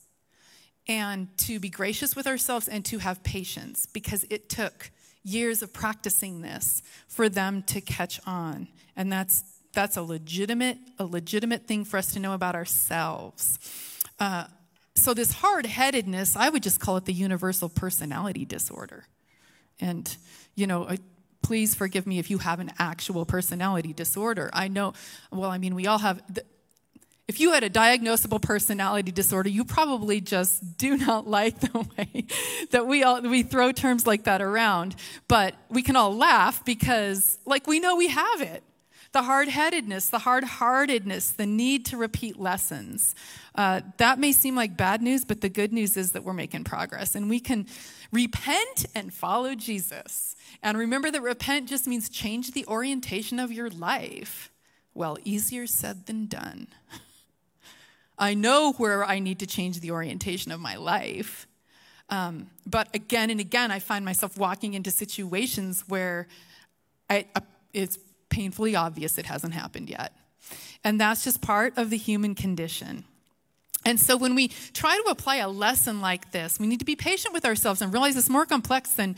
[0.87, 4.90] and to be gracious with ourselves and to have patience because it took
[5.22, 8.68] years of practicing this for them to catch on.
[8.96, 13.59] And that's that's a legitimate a legitimate thing for us to know about ourselves.
[14.18, 14.44] Uh,
[14.94, 19.06] so this hard-headedness, I would just call it the universal personality disorder.
[19.80, 20.14] And
[20.54, 20.96] you know, uh,
[21.42, 24.50] please forgive me if you have an actual personality disorder.
[24.52, 24.92] I know.
[25.30, 26.22] Well, I mean, we all have.
[26.33, 26.44] The,
[27.31, 32.27] if you had a diagnosable personality disorder, you probably just do not like the way
[32.73, 34.97] that we all we throw terms like that around.
[35.29, 38.64] But we can all laugh because like we know we have it.
[39.12, 43.14] The hard-headedness, the hard-heartedness, the need to repeat lessons.
[43.55, 46.62] Uh, that may seem like bad news, but the good news is that we're making
[46.62, 47.66] progress, and we can
[48.12, 50.37] repent and follow Jesus.
[50.62, 54.51] And remember that repent just means change the orientation of your life.
[54.95, 56.69] Well, easier said than done.
[58.20, 61.46] I know where I need to change the orientation of my life.
[62.11, 66.28] Um, but again and again, I find myself walking into situations where
[67.09, 67.40] I, uh,
[67.72, 70.12] it's painfully obvious it hasn't happened yet.
[70.85, 73.04] And that's just part of the human condition.
[73.87, 76.96] And so when we try to apply a lesson like this, we need to be
[76.96, 79.16] patient with ourselves and realize it's more complex than,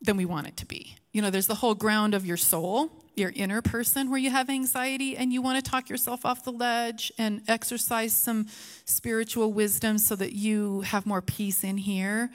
[0.00, 0.96] than we want it to be.
[1.12, 4.50] You know, there's the whole ground of your soul your inner person where you have
[4.50, 8.46] anxiety and you want to talk yourself off the ledge and exercise some
[8.84, 12.30] spiritual wisdom so that you have more peace in here.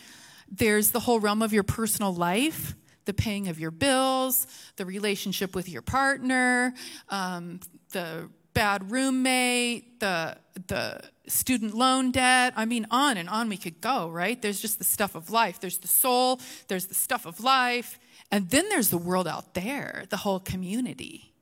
[0.51, 5.55] There's the whole realm of your personal life, the paying of your bills, the relationship
[5.55, 6.73] with your partner,
[7.09, 7.59] um,
[7.91, 10.37] the bad roommate, the
[10.67, 12.53] the student loan debt.
[12.55, 14.41] I mean, on and on we could go, right?
[14.41, 15.59] There's just the stuff of life.
[15.59, 17.99] There's the soul, there's the stuff of life,
[18.31, 21.33] and then there's the world out there, the whole community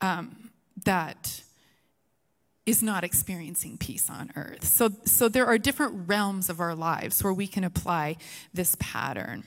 [0.00, 0.50] um,
[0.84, 1.42] that
[2.66, 4.64] is not experiencing peace on earth.
[4.64, 8.16] So, so there are different realms of our lives where we can apply
[8.54, 9.44] this pattern.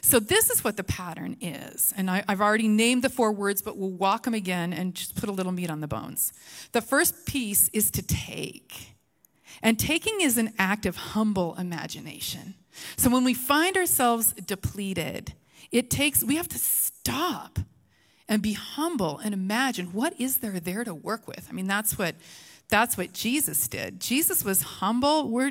[0.00, 1.92] So this is what the pattern is.
[1.96, 5.14] And I, I've already named the four words, but we'll walk them again and just
[5.14, 6.32] put a little meat on the bones.
[6.72, 8.96] The first piece is to take.
[9.62, 12.54] And taking is an act of humble imagination.
[12.96, 15.34] So when we find ourselves depleted,
[15.74, 17.58] it takes, we have to stop
[18.28, 21.48] and be humble and imagine what is there there to work with.
[21.50, 22.14] I mean, that's what
[22.68, 24.00] that's what Jesus did.
[24.00, 25.28] Jesus was humble.
[25.28, 25.50] We're,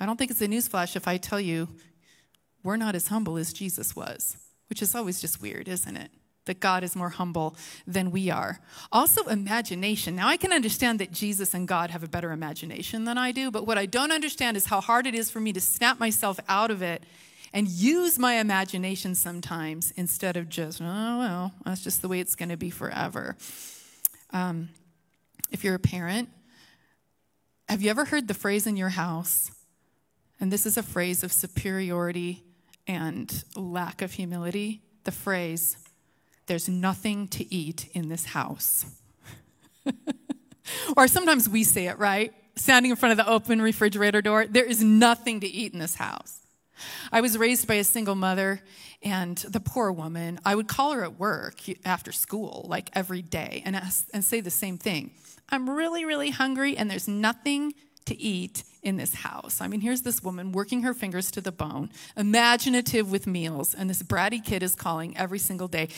[0.00, 1.68] I don't think it's a newsflash if I tell you
[2.64, 6.10] we're not as humble as Jesus was, which is always just weird, isn't it?
[6.46, 7.54] That God is more humble
[7.86, 8.60] than we are.
[8.90, 10.16] Also, imagination.
[10.16, 13.50] Now, I can understand that Jesus and God have a better imagination than I do,
[13.50, 16.40] but what I don't understand is how hard it is for me to snap myself
[16.48, 17.04] out of it
[17.52, 22.34] and use my imagination sometimes instead of just, oh, well, that's just the way it's
[22.34, 23.36] going to be forever.
[24.30, 24.68] Um,
[25.50, 26.28] if you're a parent,
[27.68, 29.50] have you ever heard the phrase in your house?
[30.40, 32.44] And this is a phrase of superiority
[32.86, 34.82] and lack of humility.
[35.04, 35.76] The phrase,
[36.46, 38.86] there's nothing to eat in this house.
[40.96, 42.32] or sometimes we say it, right?
[42.56, 45.96] Standing in front of the open refrigerator door, there is nothing to eat in this
[45.96, 46.40] house.
[47.12, 48.60] I was raised by a single mother,
[49.02, 53.62] and the poor woman, I would call her at work after school, like every day,
[53.64, 55.12] and, ask, and say the same thing
[55.50, 57.74] I'm really, really hungry, and there's nothing
[58.06, 59.60] to eat in this house.
[59.60, 63.88] I mean, here's this woman working her fingers to the bone, imaginative with meals, and
[63.88, 65.88] this bratty kid is calling every single day.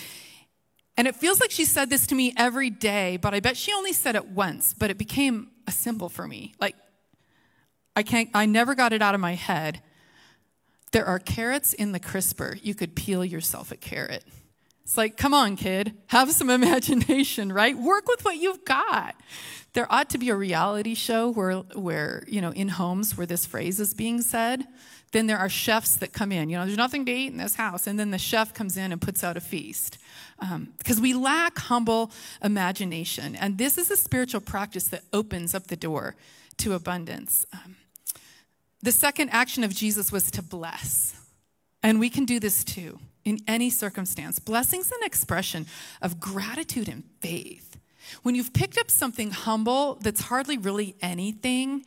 [0.96, 3.72] And it feels like she said this to me every day, but I bet she
[3.72, 6.54] only said it once, but it became a symbol for me.
[6.60, 6.76] Like,
[7.96, 9.82] I can't, I never got it out of my head.
[10.92, 12.56] There are carrots in the crisper.
[12.62, 14.24] You could peel yourself a carrot.
[14.82, 17.76] It's like, come on, kid, have some imagination, right?
[17.78, 19.14] Work with what you've got.
[19.72, 23.46] There ought to be a reality show where, where, you know, in homes where this
[23.46, 24.66] phrase is being said.
[25.12, 26.50] Then there are chefs that come in.
[26.50, 27.86] You know, there's nothing to eat in this house.
[27.86, 29.98] And then the chef comes in and puts out a feast.
[30.40, 32.10] Because um, we lack humble
[32.42, 33.36] imagination.
[33.36, 36.16] And this is a spiritual practice that opens up the door
[36.58, 37.46] to abundance.
[37.52, 37.76] Um,
[38.82, 41.14] the second action of Jesus was to bless.
[41.82, 44.38] And we can do this too in any circumstance.
[44.38, 45.66] Blessing's an expression
[46.00, 47.78] of gratitude and faith.
[48.22, 51.84] When you've picked up something humble that's hardly really anything,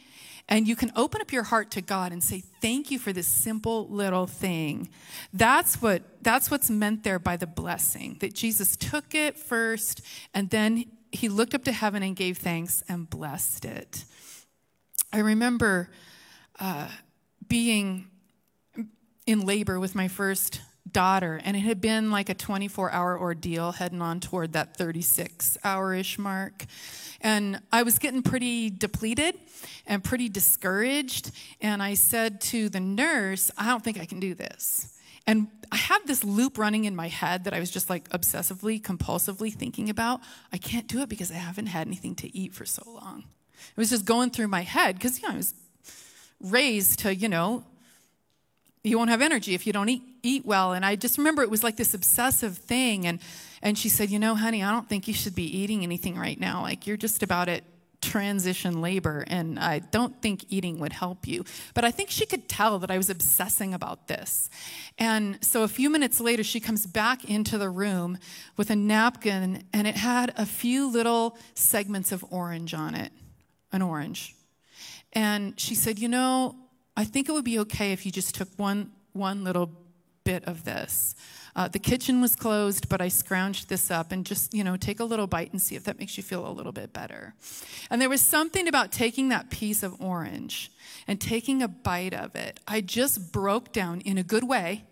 [0.49, 3.27] and you can open up your heart to God and say, Thank you for this
[3.27, 4.89] simple little thing.
[5.33, 10.01] That's, what, that's what's meant there by the blessing, that Jesus took it first,
[10.33, 14.05] and then he looked up to heaven and gave thanks and blessed it.
[15.11, 15.89] I remember
[17.47, 18.07] being
[19.25, 20.61] in labor with my first
[20.91, 25.57] daughter, and it had been like a 24 hour ordeal heading on toward that 36
[25.63, 26.65] hour ish mark.
[27.21, 29.35] And I was getting pretty depleted
[29.87, 31.31] and pretty discouraged.
[31.61, 34.89] And I said to the nurse, I don't think I can do this.
[35.25, 38.81] And I had this loop running in my head that I was just like obsessively,
[38.81, 40.19] compulsively thinking about.
[40.51, 43.23] I can't do it because I haven't had anything to eat for so long.
[43.69, 45.53] It was just going through my head because, you know, I was
[46.43, 47.63] raised to, you know,
[48.83, 50.73] you won't have energy if you don't eat, eat well.
[50.73, 53.07] And I just remember it was like this obsessive thing.
[53.07, 53.19] And,
[53.61, 56.39] and she said, You know, honey, I don't think you should be eating anything right
[56.39, 56.61] now.
[56.61, 57.63] Like, you're just about at
[58.01, 61.45] transition labor, and I don't think eating would help you.
[61.73, 64.49] But I think she could tell that I was obsessing about this.
[64.99, 68.17] And so a few minutes later, she comes back into the room
[68.57, 73.11] with a napkin, and it had a few little segments of orange on it
[73.71, 74.35] an orange.
[75.13, 76.55] And she said, You know,
[76.97, 79.71] I think it would be okay if you just took one, one little
[80.23, 81.15] bit of this.
[81.55, 84.99] Uh, the kitchen was closed, but I scrounged this up and just, you know, take
[84.99, 87.35] a little bite and see if that makes you feel a little bit better.
[87.91, 90.71] And there was something about taking that piece of orange
[91.07, 92.59] and taking a bite of it.
[92.67, 94.85] I just broke down in a good way.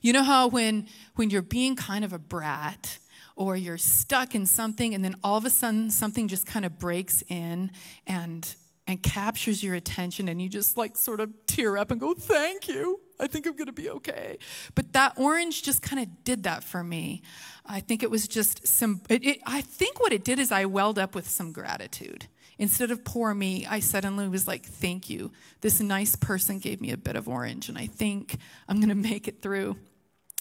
[0.00, 2.98] You know how when, when you're being kind of a brat,
[3.36, 6.76] or you're stuck in something and then all of a sudden something just kind of
[6.76, 7.70] breaks in
[8.04, 8.56] and
[8.88, 12.66] and captures your attention and you just like sort of tear up and go, Thank
[12.66, 13.00] you.
[13.20, 14.38] I think I'm going to be okay.
[14.74, 17.22] But that orange just kind of did that for me.
[17.66, 20.64] I think it was just some, it, it, I think what it did is I
[20.64, 22.28] welled up with some gratitude.
[22.56, 25.32] Instead of poor me, I suddenly was like, Thank you.
[25.60, 29.10] This nice person gave me a bit of orange, and I think I'm going to
[29.10, 29.76] make it through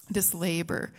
[0.10, 0.93] this labor.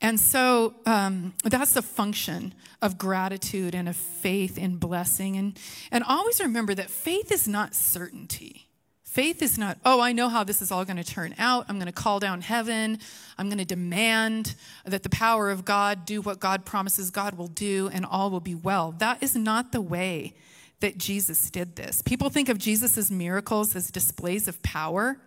[0.00, 5.36] And so um, that's the function of gratitude and of faith in blessing.
[5.36, 5.58] And,
[5.90, 8.66] and always remember that faith is not certainty.
[9.04, 11.66] Faith is not, oh, I know how this is all going to turn out.
[11.68, 13.00] I'm going to call down heaven.
[13.36, 17.48] I'm going to demand that the power of God do what God promises God will
[17.48, 18.92] do, and all will be well.
[18.92, 20.34] That is not the way
[20.78, 22.02] that Jesus did this.
[22.02, 25.18] People think of Jesus' miracles as displays of power,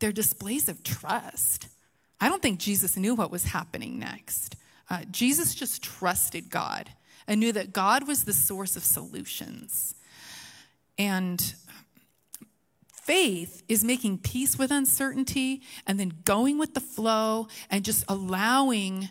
[0.00, 1.68] they're displays of trust.
[2.20, 4.56] I don't think Jesus knew what was happening next.
[4.88, 6.90] Uh, Jesus just trusted God
[7.26, 9.94] and knew that God was the source of solutions.
[10.98, 11.54] And
[12.92, 19.08] faith is making peace with uncertainty and then going with the flow and just allowing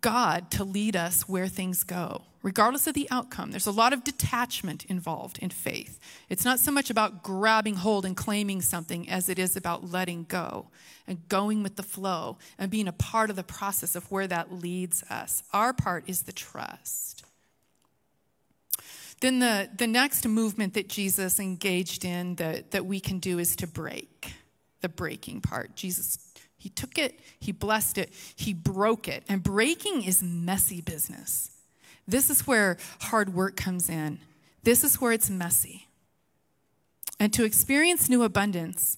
[0.00, 3.50] God to lead us where things go, regardless of the outcome.
[3.50, 5.98] There's a lot of detachment involved in faith.
[6.28, 10.26] It's not so much about grabbing hold and claiming something as it is about letting
[10.28, 10.68] go
[11.08, 14.52] and going with the flow and being a part of the process of where that
[14.52, 15.42] leads us.
[15.54, 17.24] Our part is the trust.
[19.22, 23.56] Then the, the next movement that Jesus engaged in that, that we can do is
[23.56, 24.34] to break,
[24.82, 25.74] the breaking part.
[25.74, 26.18] Jesus
[26.58, 29.22] he took it, he blessed it, he broke it.
[29.28, 31.50] And breaking is messy business.
[32.06, 34.18] This is where hard work comes in.
[34.62, 35.88] This is where it's messy.
[37.18, 38.96] And to experience new abundance,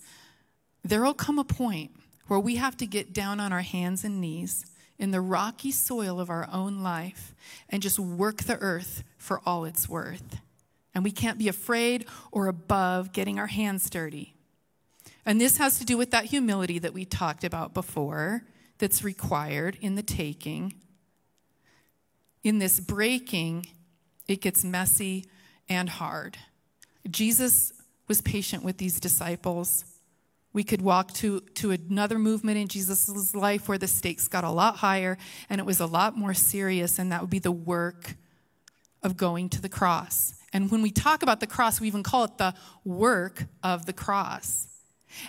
[0.83, 1.91] there will come a point
[2.29, 4.67] where we have to get down on our hands and knees
[4.99, 7.35] in the rocky soil of our own life
[7.69, 10.41] and just work the earth for all it's worth.
[10.95, 14.35] And we can't be afraid or above getting our hands dirty.
[15.27, 18.45] And this has to do with that humility that we talked about before
[18.79, 20.75] that's required in the taking.
[22.47, 23.67] In this breaking,
[24.29, 25.25] it gets messy
[25.69, 26.39] and hard.
[27.11, 27.73] Jesus
[28.07, 29.85] was patient with these disciples.
[30.53, 34.51] We could walk to, to another movement in Jesus' life where the stakes got a
[34.51, 35.19] lot higher
[35.51, 38.15] and it was a lot more serious, and that would be the work
[39.03, 40.37] of going to the cross.
[40.53, 43.93] And when we talk about the cross, we even call it the work of the
[43.93, 44.69] cross.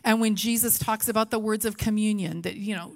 [0.03, 2.95] And when Jesus talks about the words of communion, that, you know,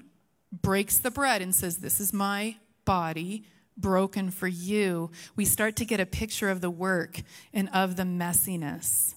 [0.51, 3.45] breaks the bread and says, This is my body
[3.77, 7.21] broken for you, we start to get a picture of the work
[7.53, 9.15] and of the messiness.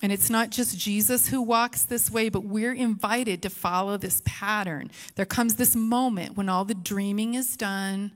[0.00, 4.22] And it's not just Jesus who walks this way, but we're invited to follow this
[4.24, 4.90] pattern.
[5.16, 8.12] There comes this moment when all the dreaming is done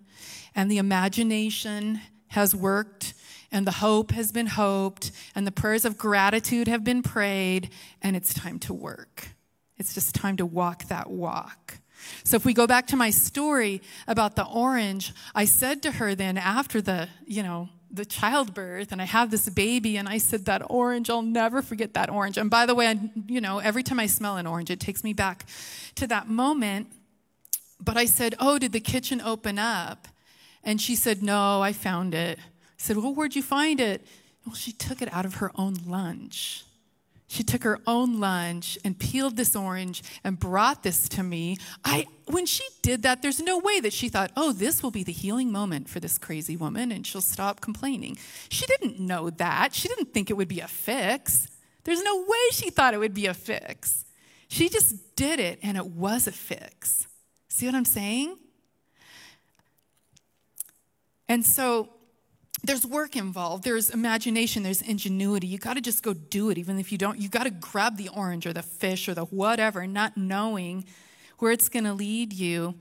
[0.55, 3.15] and the imagination has worked
[3.51, 7.71] and the hope has been hoped and the prayers of gratitude have been prayed,
[8.01, 9.29] and it's time to work.
[9.77, 11.79] It's just time to walk that walk.
[12.25, 16.15] So if we go back to my story about the orange, I said to her
[16.15, 20.47] then after the, you know, the childbirth and I have this baby and I said
[20.47, 22.39] that orange, I'll never forget that orange.
[22.39, 25.05] And by the way, I, you know, every time I smell an orange, it takes
[25.05, 25.47] me back
[25.97, 26.89] to that moment.
[27.81, 30.07] But I said, "Oh, did the kitchen open up?"
[30.63, 34.07] And she said, "No, I found it." I said, "Well, where'd you find it?"
[34.47, 36.65] Well, she took it out of her own lunch.
[37.33, 41.57] She took her own lunch and peeled this orange and brought this to me.
[41.83, 45.03] I when she did that, there's no way that she thought, "Oh, this will be
[45.03, 48.19] the healing moment for this crazy woman and she'll stop complaining."
[48.51, 49.75] She didn't know that.
[49.75, 51.49] She didn't think it would be a fix.
[51.85, 54.05] There's no way she thought it would be a fix.
[54.49, 57.07] She just did it and it was a fix.
[57.49, 58.37] See what I'm saying?
[61.31, 61.95] And so
[62.65, 63.65] there's work involved.
[63.65, 64.63] There's imagination.
[64.63, 65.49] There's ingenuity.
[65.49, 67.19] You got to just go do it even if you don't.
[67.19, 70.85] You got to grab the orange or the fish or the whatever not knowing
[71.39, 72.75] where it's going to lead you.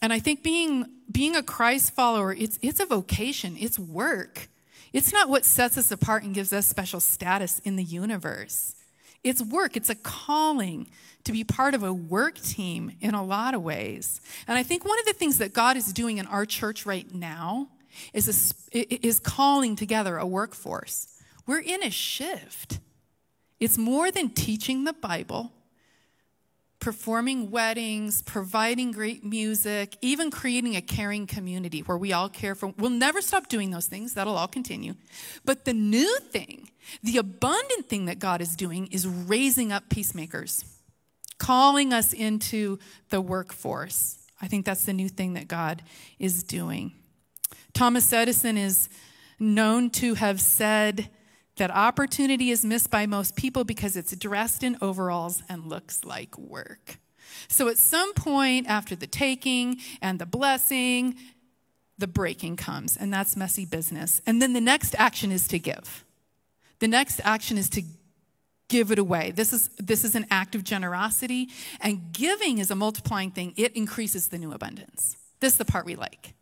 [0.00, 3.56] And i think being being a christ follower it's it's a vocation.
[3.58, 4.48] It's work.
[4.92, 8.74] It's not what sets us apart and gives us special status in the universe.
[9.24, 9.76] It's work.
[9.76, 10.88] It's a calling
[11.24, 14.20] to be part of a work team in a lot of ways.
[14.46, 17.12] And i think one of the things that god is doing in our church right
[17.12, 17.68] now
[18.12, 21.08] is, a, is calling together a workforce.
[21.46, 22.78] We're in a shift.
[23.60, 25.52] It's more than teaching the Bible,
[26.78, 32.72] performing weddings, providing great music, even creating a caring community where we all care for.
[32.78, 34.94] We'll never stop doing those things, that'll all continue.
[35.44, 36.70] But the new thing,
[37.02, 40.64] the abundant thing that God is doing is raising up peacemakers,
[41.38, 42.78] calling us into
[43.10, 44.18] the workforce.
[44.40, 45.82] I think that's the new thing that God
[46.18, 46.92] is doing.
[47.78, 48.88] Thomas Edison is
[49.38, 51.08] known to have said
[51.58, 56.36] that opportunity is missed by most people because it's dressed in overalls and looks like
[56.36, 56.98] work.
[57.46, 61.14] So at some point after the taking and the blessing,
[61.98, 64.20] the breaking comes, and that's messy business.
[64.26, 66.04] And then the next action is to give.
[66.80, 67.82] The next action is to
[68.68, 69.30] give it away.
[69.30, 71.48] This is, this is an act of generosity,
[71.80, 73.54] and giving is a multiplying thing.
[73.56, 75.16] It increases the new abundance.
[75.38, 76.34] This is the part we like.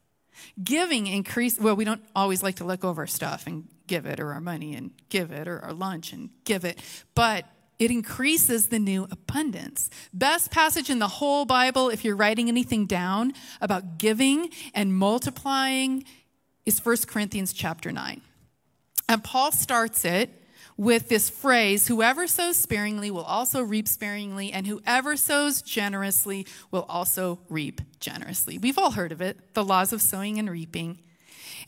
[0.63, 4.33] Giving increase, well, we don't always like to look over stuff and give it, or
[4.33, 6.79] our money and give it, or our lunch and give it,
[7.15, 7.45] but
[7.79, 9.91] it increases the new abundance.
[10.13, 16.05] Best passage in the whole Bible, if you're writing anything down about giving and multiplying,
[16.65, 18.23] is 1 Corinthians chapter 9.
[19.09, 20.31] And Paul starts it
[20.77, 26.85] with this phrase whoever sows sparingly will also reap sparingly, and whoever sows generously will
[26.89, 28.59] also reap generously.
[28.59, 30.99] We've all heard of it the laws of sowing and reaping.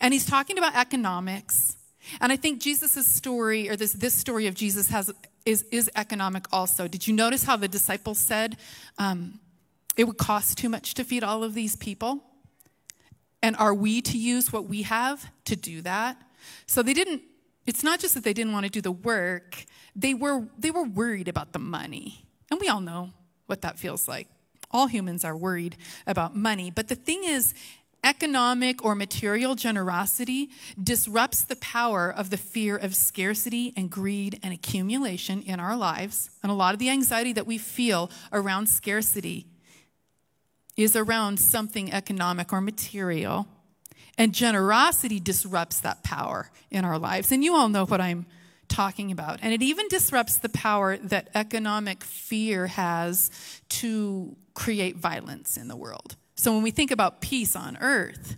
[0.00, 1.76] And he's talking about economics.
[2.20, 5.10] And I think Jesus' story, or this, this story of Jesus, has,
[5.44, 6.86] is, is economic also.
[6.86, 8.56] Did you notice how the disciples said
[8.98, 9.40] um,
[9.96, 12.22] it would cost too much to feed all of these people?
[13.42, 16.16] And are we to use what we have to do that?
[16.66, 17.22] So they didn't
[17.68, 19.64] it's not just that they didn't want to do the work,
[19.94, 22.24] they were, they were worried about the money.
[22.50, 23.10] And we all know
[23.46, 24.28] what that feels like.
[24.70, 26.70] All humans are worried about money.
[26.70, 27.54] But the thing is,
[28.04, 30.50] economic or material generosity
[30.82, 36.30] disrupts the power of the fear of scarcity and greed and accumulation in our lives.
[36.42, 39.46] And a lot of the anxiety that we feel around scarcity
[40.76, 43.48] is around something economic or material.
[44.18, 47.32] And generosity disrupts that power in our lives.
[47.32, 48.26] And you all know what I'm
[48.68, 49.38] talking about.
[49.42, 53.30] And it even disrupts the power that economic fear has
[53.70, 56.16] to create violence in the world.
[56.34, 58.36] So when we think about peace on earth,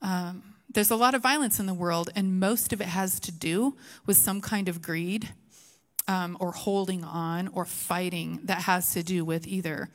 [0.00, 3.32] um, there's a lot of violence in the world, and most of it has to
[3.32, 3.76] do
[4.06, 5.28] with some kind of greed
[6.08, 9.90] um, or holding on or fighting that has to do with either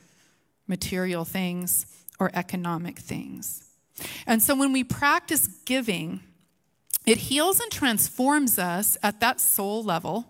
[0.66, 1.86] material things
[2.20, 3.67] or economic things.
[4.26, 6.20] And so when we practice giving,
[7.06, 10.26] it heals and transforms us at that soul level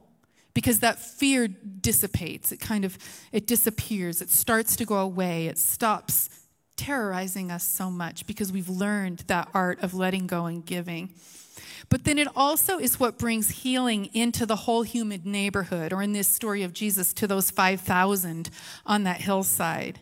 [0.55, 2.53] because that fear dissipates.
[2.53, 2.99] It kind of
[3.33, 4.21] it disappears.
[4.23, 5.47] It starts to go away.
[5.47, 6.31] It stops
[6.77, 11.11] terrorizing us so much because we've learned that art of letting go and giving.
[11.89, 16.13] But then it also is what brings healing into the whole human neighborhood, or in
[16.13, 18.51] this story of Jesus, to those 5,000
[18.85, 20.01] on that hillside.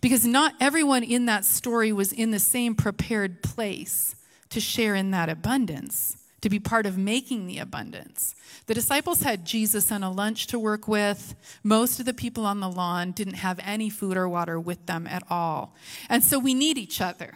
[0.00, 4.14] Because not everyone in that story was in the same prepared place
[4.50, 8.34] to share in that abundance, to be part of making the abundance.
[8.66, 11.34] The disciples had Jesus and a lunch to work with.
[11.62, 15.06] Most of the people on the lawn didn't have any food or water with them
[15.06, 15.74] at all.
[16.08, 17.34] And so we need each other.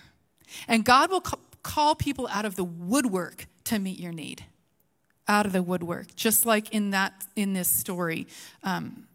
[0.66, 1.22] And God will
[1.62, 4.44] call people out of the woodwork to meet your need
[5.28, 8.26] out of the woodwork just like in that in this story
[8.64, 9.06] um,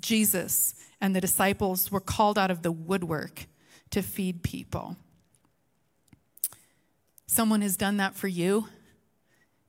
[0.00, 3.46] jesus and the disciples were called out of the woodwork
[3.90, 4.96] to feed people
[7.26, 8.68] someone has done that for you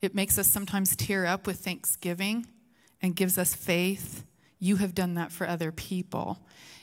[0.01, 2.45] it makes us sometimes tear up with thanksgiving
[3.01, 4.23] and gives us faith
[4.59, 6.39] you have done that for other people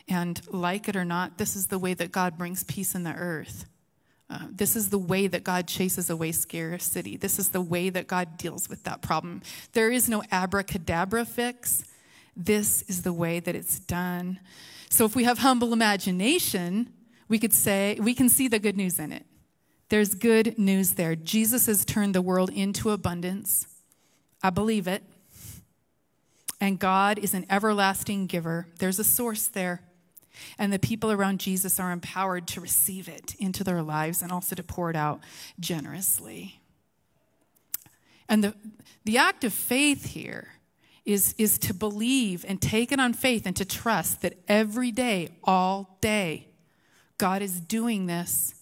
[0.09, 3.15] and like it or not this is the way that god brings peace in the
[3.15, 3.67] earth
[4.29, 7.17] uh, this is the way that God chases away scarcity.
[7.17, 9.43] This is the way that God deals with that problem.
[9.73, 11.85] There is no abracadabra fix.
[12.37, 14.41] This is the way that it's done.
[14.91, 16.93] So if we have humble imagination,
[17.29, 19.25] we could say, we can see the good news in it.
[19.89, 21.15] There's good news there.
[21.15, 23.67] Jesus has turned the world into abundance.
[24.43, 25.03] I believe it.
[26.61, 28.67] And God is an everlasting giver.
[28.79, 29.83] There's a source there.
[30.59, 34.55] And the people around Jesus are empowered to receive it into their lives and also
[34.55, 35.21] to pour it out
[35.59, 36.61] generously.
[38.29, 38.55] And the,
[39.05, 40.56] the act of faith here
[41.07, 45.31] is, is to believe and take it on faith and to trust that every day,
[45.45, 46.49] all day,
[47.17, 48.55] God is doing this,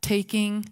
[0.00, 0.64] taking,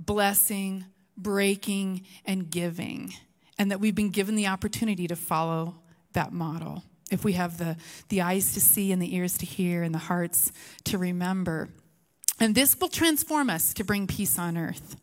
[0.00, 3.12] blessing, breaking, and giving,
[3.58, 5.76] and that we've been given the opportunity to follow
[6.14, 7.76] that model if we have the,
[8.08, 10.50] the eyes to see and the ears to hear and the hearts
[10.84, 11.68] to remember.
[12.40, 14.96] And this will transform us to bring peace on earth.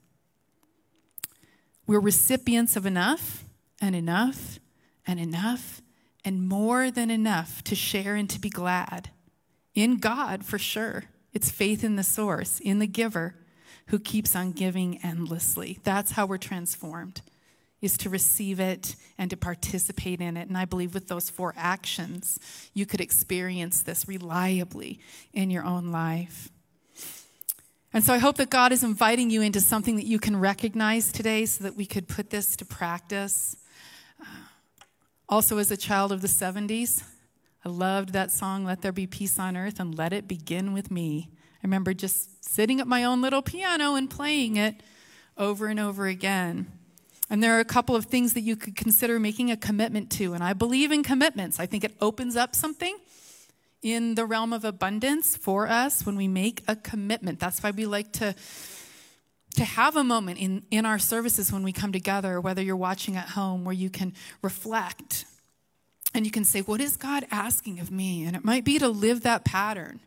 [1.86, 3.46] We're recipients of enough
[3.82, 4.60] and enough
[5.06, 5.82] and enough
[6.26, 9.10] and more than enough to share and to be glad.
[9.74, 11.06] In God, for sure.
[11.34, 13.36] It's faith in the source, in the giver
[13.88, 15.80] who keeps on giving endlessly.
[15.84, 17.22] That's how we're transformed
[17.82, 20.48] is to receive it and to participate in it.
[20.48, 22.38] And I believe with those four actions,
[22.74, 25.00] you could experience this reliably
[25.34, 26.50] in your own life.
[27.94, 31.12] And so I hope that God is inviting you into something that you can recognize
[31.12, 33.56] today so that we could put this to practice.
[35.32, 37.04] Also, as a child of the 70s,
[37.64, 40.90] I loved that song, Let There Be Peace on Earth, and Let It Begin with
[40.90, 41.30] Me.
[41.32, 44.82] I remember just sitting at my own little piano and playing it
[45.38, 46.66] over and over again.
[47.30, 50.34] And there are a couple of things that you could consider making a commitment to.
[50.34, 51.60] And I believe in commitments.
[51.60, 52.98] I think it opens up something
[53.84, 57.40] in the realm of abundance for us when we make a commitment.
[57.40, 58.34] That's why we like to
[59.60, 63.18] to have a moment in, in our services when we come together, whether you're watching
[63.18, 65.26] at home, where you can reflect
[66.14, 68.24] and you can say, What is God asking of me?
[68.24, 70.00] And it might be to live that pattern,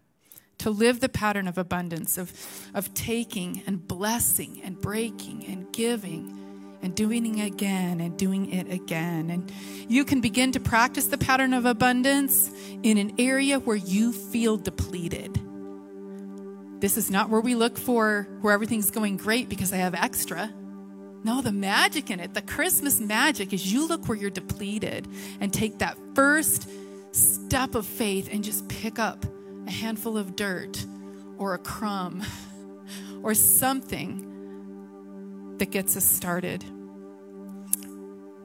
[0.57, 2.33] to live the pattern of abundance, of,
[2.73, 8.73] of taking and blessing and breaking and giving and doing it again and doing it
[8.73, 9.29] again.
[9.29, 9.53] And
[9.87, 12.51] you can begin to practice the pattern of abundance
[12.83, 15.42] in an area where you feel depleted.
[16.83, 20.53] This is not where we look for where everything's going great because I have extra.
[21.23, 25.07] No, the magic in it, the Christmas magic is you look where you're depleted
[25.39, 26.69] and take that first
[27.13, 29.25] step of faith and just pick up
[29.69, 30.85] a handful of dirt
[31.39, 32.25] or a crumb
[33.23, 34.27] or something
[35.59, 36.65] that gets us started.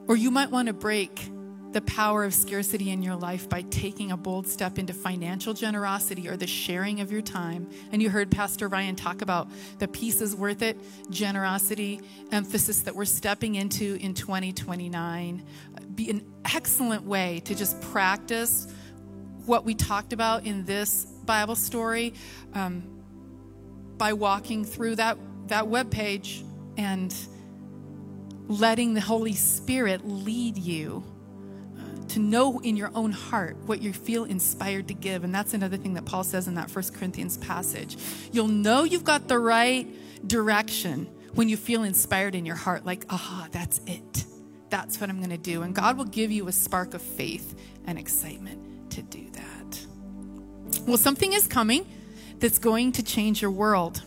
[0.06, 1.28] Or you might want to break
[1.72, 6.28] the power of scarcity in your life by taking a bold step into financial generosity
[6.28, 7.68] or the sharing of your time.
[7.92, 9.48] And you heard Pastor Ryan talk about
[9.78, 10.78] the peace is worth it,
[11.10, 12.00] generosity,
[12.32, 15.44] emphasis that we're stepping into in 2029.
[15.94, 18.66] Be an excellent way to just practice
[19.44, 22.14] what we talked about in this Bible story
[22.54, 22.82] um,
[23.98, 26.44] by walking through that, that web page
[26.78, 27.14] and
[28.46, 31.04] letting the Holy Spirit lead you
[32.08, 35.24] to know in your own heart what you feel inspired to give.
[35.24, 37.96] And that's another thing that Paul says in that First Corinthians passage.
[38.32, 39.86] You'll know you've got the right
[40.26, 44.24] direction when you feel inspired in your heart, like, aha, that's it.
[44.70, 45.62] That's what I'm going to do.
[45.62, 49.86] And God will give you a spark of faith and excitement to do that.
[50.86, 51.86] Well, something is coming
[52.38, 54.02] that's going to change your world.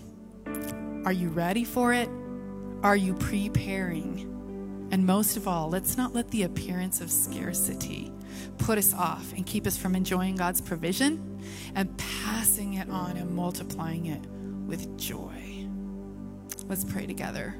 [1.06, 2.10] Are you ready for it?
[2.84, 4.31] Are you preparing?
[4.92, 8.12] And most of all, let's not let the appearance of scarcity
[8.58, 11.42] put us off and keep us from enjoying God's provision
[11.76, 14.22] and passing it on and multiplying it
[14.68, 15.68] with joy.
[16.68, 17.56] Let's pray together.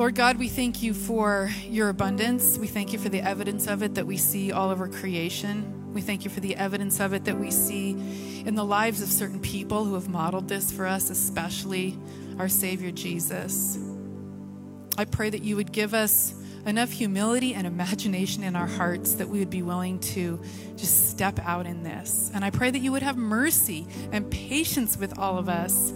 [0.00, 2.56] Lord God, we thank you for your abundance.
[2.56, 5.92] We thank you for the evidence of it that we see all over creation.
[5.92, 7.90] We thank you for the evidence of it that we see
[8.46, 11.98] in the lives of certain people who have modeled this for us, especially
[12.38, 13.78] our Savior Jesus.
[14.96, 16.32] I pray that you would give us
[16.64, 20.40] enough humility and imagination in our hearts that we would be willing to
[20.78, 22.30] just step out in this.
[22.32, 25.92] And I pray that you would have mercy and patience with all of us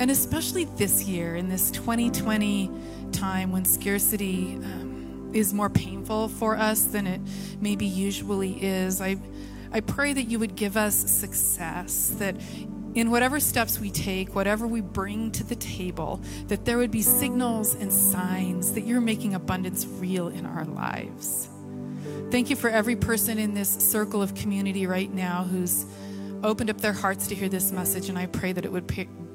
[0.00, 2.70] and especially this year, in this 2020
[3.12, 7.20] time when scarcity um, is more painful for us than it
[7.60, 9.18] maybe usually is, I,
[9.70, 12.34] I pray that you would give us success, that
[12.94, 17.02] in whatever steps we take, whatever we bring to the table, that there would be
[17.02, 21.50] signals and signs that you're making abundance real in our lives.
[22.30, 25.84] Thank you for every person in this circle of community right now who's
[26.42, 28.88] opened up their hearts to hear this message, and I pray that it would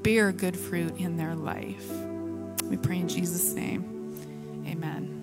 [0.06, 1.90] bear good fruit in their life.
[2.66, 4.14] We pray in Jesus' name.
[4.68, 5.15] Amen.